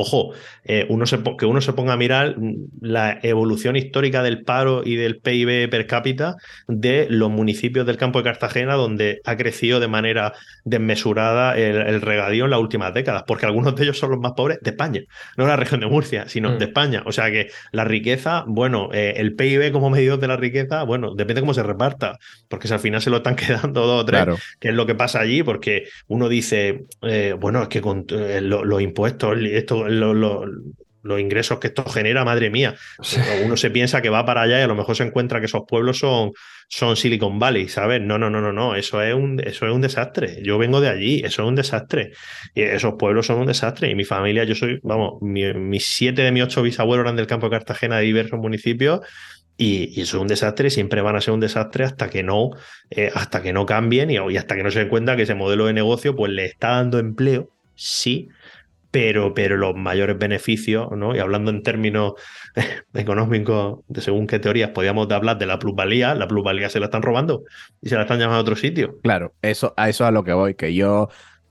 [0.00, 0.30] Ojo,
[0.62, 2.36] eh, uno se, que uno se ponga a mirar
[2.80, 6.36] la evolución histórica del paro y del PIB per cápita
[6.68, 10.34] de los municipios del campo de Cartagena, donde ha crecido de manera
[10.64, 14.58] desmesurada el, regadío en las últimas décadas, porque algunos de ellos son los más pobres
[14.60, 15.02] de España,
[15.36, 16.68] no de la región de Murcia, sino de mm.
[16.68, 17.02] España.
[17.04, 21.16] O sea que la riqueza, bueno, eh, el PIB como medidor de la riqueza, bueno,
[21.16, 24.26] depende cómo se reparta, porque si al final se lo están quedando dos o tres,
[24.60, 28.80] que es lo que pasa allí, porque uno dice, eh, bueno, es que con los
[28.80, 32.74] impuestos, esto los ingresos que esto genera, madre mía.
[33.44, 35.62] Uno se piensa que va para allá y a lo mejor se encuentra que esos
[35.66, 36.32] pueblos son,
[36.68, 38.00] son Silicon Valley, ¿sabes?
[38.00, 38.74] No, no, no, no, no.
[38.74, 40.40] Eso es, un, eso es un desastre.
[40.42, 42.12] Yo vengo de allí, eso es un desastre.
[42.54, 43.90] Y esos pueblos son un desastre.
[43.90, 47.46] Y mi familia, yo soy, vamos, mis siete de mis ocho bisabuelos eran del campo
[47.46, 49.00] de Cartagena de diversos municipios.
[49.60, 52.50] Y, eso es un desastre, siempre van a ser un desastre hasta que no,
[52.90, 55.34] eh, hasta que no cambien y, y hasta que no se den cuenta que ese
[55.34, 58.28] modelo de negocio pues le está dando empleo, sí,
[58.90, 61.14] pero, pero los mayores beneficios, ¿no?
[61.14, 62.14] Y hablando en términos
[62.94, 67.02] económicos, de según qué teorías podíamos hablar de la plusvalía, la plusvalía se la están
[67.02, 67.44] robando
[67.82, 68.98] y se la están llamando a otro sitio.
[69.02, 71.08] Claro, eso, a eso es a lo que voy, que yo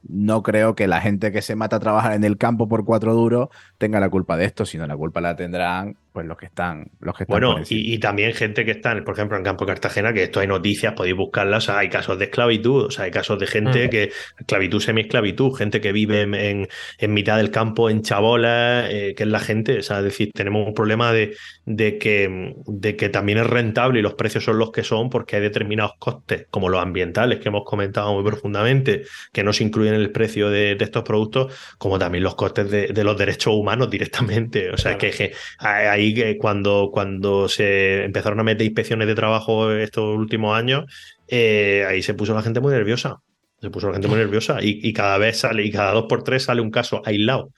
[0.07, 3.13] no creo que la gente que se mata a trabajar en el campo por cuatro
[3.13, 6.89] duros tenga la culpa de esto, sino la culpa la tendrán pues los que están,
[6.99, 10.13] los que están Bueno, y, también gente que está, por ejemplo, en Campo de Cartagena,
[10.13, 13.45] que esto hay noticias, podéis buscarlas, hay casos de esclavitud, o sea, hay casos de
[13.45, 13.89] gente mm.
[13.91, 19.23] que, esclavitud, semi-esclavitud, gente que vive en, en, mitad del campo, en chabolas, eh, que
[19.25, 23.09] es la gente, o sea, es decir, tenemos un problema de, de, que, de que
[23.09, 26.67] también es rentable y los precios son los que son porque hay determinados costes, como
[26.67, 30.75] los ambientales que hemos comentado muy profundamente, que no se incluyen en el precio de,
[30.79, 36.06] estos productos, como también los costes de, los derechos humanos directamente, o sea, que hay
[36.13, 40.85] que cuando, cuando se empezaron a meter inspecciones de trabajo estos últimos años,
[41.27, 43.17] eh, ahí se puso la gente muy nerviosa.
[43.59, 46.43] Se puso la gente muy nerviosa y, cada vez sale, y cada dos por tres
[46.43, 47.51] sale un caso aislado.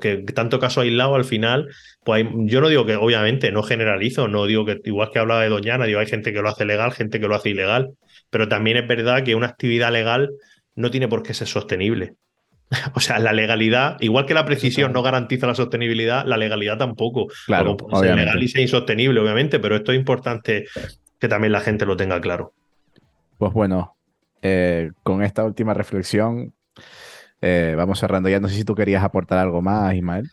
[0.00, 1.68] Que tanto caso aislado al final,
[2.04, 5.48] pues yo no digo que obviamente no generalizo, no digo que igual que hablaba de
[5.48, 7.92] Doñana, digo hay gente que lo hace legal, gente que lo hace ilegal,
[8.28, 10.30] pero también es verdad que una actividad legal
[10.74, 12.14] no tiene por qué ser sostenible.
[12.94, 17.26] O sea, la legalidad, igual que la precisión no garantiza la sostenibilidad, la legalidad tampoco.
[17.46, 20.66] Claro, ser legal y ser insostenible, obviamente, pero esto es importante
[21.18, 22.52] que también la gente lo tenga claro.
[23.38, 23.96] Pues bueno,
[24.42, 26.54] eh, con esta última reflexión,
[27.40, 28.40] eh, vamos cerrando ya.
[28.40, 30.28] No sé si tú querías aportar algo más, Ismael.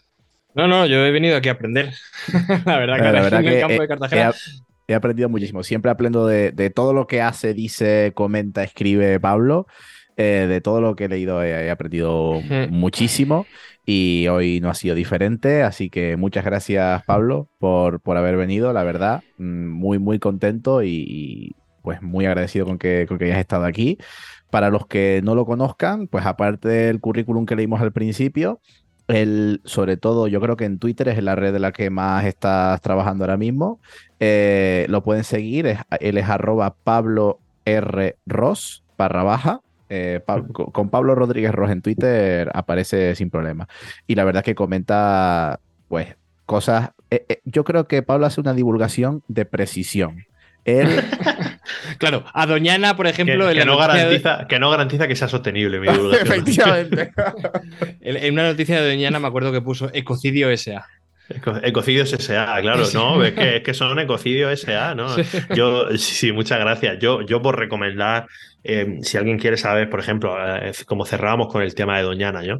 [0.56, 1.94] No, no, yo he venido aquí a aprender.
[2.66, 4.34] la verdad que, la verdad en el que campo he- de Cartagena.
[4.86, 5.64] He aprendido muchísimo.
[5.64, 9.66] Siempre aprendo de, de todo lo que hace, dice, comenta, escribe Pablo.
[10.16, 13.46] Eh, de todo lo que he leído he, he aprendido muchísimo
[13.86, 15.64] y hoy no ha sido diferente.
[15.64, 18.74] Así que muchas gracias, Pablo, por, por haber venido.
[18.74, 23.26] La verdad, mm, muy, muy contento y, y, pues muy agradecido con que, con que
[23.26, 23.98] hayas estado aquí.
[24.50, 28.62] Para los que no lo conozcan, pues aparte del currículum que leímos al principio,
[29.08, 32.24] el, sobre todo, yo creo que en Twitter es la red de la que más
[32.26, 33.80] estás trabajando ahora mismo.
[34.20, 38.16] Eh, lo pueden seguir, es- él es arroba Pablo R.
[38.26, 39.60] Ross, barra baja.
[39.96, 43.68] Eh, Pa- con Pablo Rodríguez Ross en Twitter aparece sin problema.
[44.08, 46.16] Y la verdad que comenta, pues,
[46.48, 46.90] cosas.
[47.12, 50.26] eh, eh, yo creo que Pablo hace una divulgación de precisión.
[50.66, 50.88] Él,
[52.00, 55.80] Claro, a Doñana, por ejemplo, que no de- garantiza, que no garantiza que sea sostenible
[55.80, 56.28] mi divulgación.
[56.28, 57.12] efectivamente.
[58.02, 60.88] en, una noticia de Doñana me acuerdo que puso ecocidio SA.
[61.30, 65.08] Eco- Ecocidios SA, claro, no, es que, es que son ecocidios SA, ¿no?
[65.56, 66.98] Yo, sí, sí, muchas gracias.
[67.00, 68.26] Yo, yo por recomendar,
[68.64, 72.44] eh, si alguien quiere saber, por ejemplo, eh, como cerrábamos con el tema de Doñana,
[72.44, 72.58] ¿yo?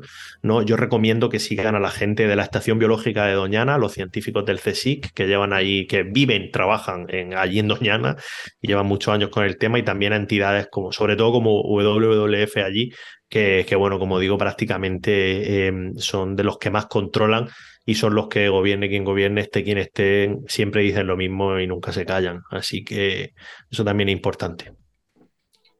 [0.76, 4.60] recomiendo que sigan a la gente de la Estación Biológica de Doñana, los científicos del
[4.60, 8.18] CSIC, que llevan allí, que viven, trabajan en, allí en Doñana
[8.62, 11.62] y llevan muchos años con el tema, y también a entidades como, sobre todo como
[11.62, 12.92] WWF allí,
[13.30, 17.50] que, bueno, como digo, prácticamente eh, son de los que más controlan
[17.86, 21.66] y son los que gobierne quien gobierne, esté quien esté, siempre dicen lo mismo y
[21.66, 22.42] nunca se callan.
[22.52, 23.34] Así que
[23.72, 24.83] eso también es importante.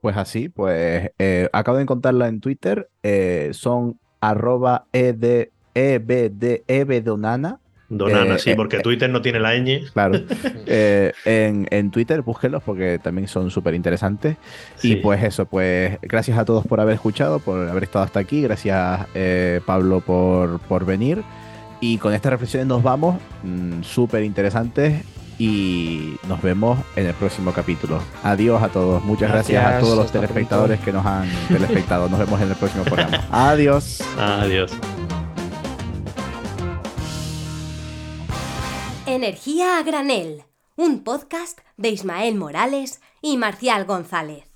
[0.04, 2.90] Pues así, pues eh, acabo de encontrarla en Twitter.
[3.04, 7.60] eh, son arroba ed, ebd, ebdonana.
[7.88, 8.80] Donana, Eh, sí, porque.
[8.82, 9.80] Twitter no tiene la ñ.
[9.94, 10.20] Claro.
[10.68, 14.36] En, en Twitter, búsquenlos porque también son súper interesantes.
[14.82, 18.42] Y pues eso, pues gracias a todos por haber escuchado, por haber estado hasta aquí.
[18.42, 21.24] Gracias, eh, Pablo, por, por venir.
[21.80, 25.06] Y con estas reflexiones nos vamos, mm, súper interesantes.
[25.40, 28.00] Y nos vemos en el próximo capítulo.
[28.24, 29.04] Adiós a todos.
[29.04, 32.08] Muchas gracias, a todos los telespectadores que nos han telespectado.
[32.10, 33.26] Nos vemos en el próximo programa.
[33.32, 34.02] Adiós.
[34.18, 34.72] Adiós.
[39.06, 40.44] Energía a granel,
[40.76, 44.46] un podcast de Ismael Morales y Marcial González.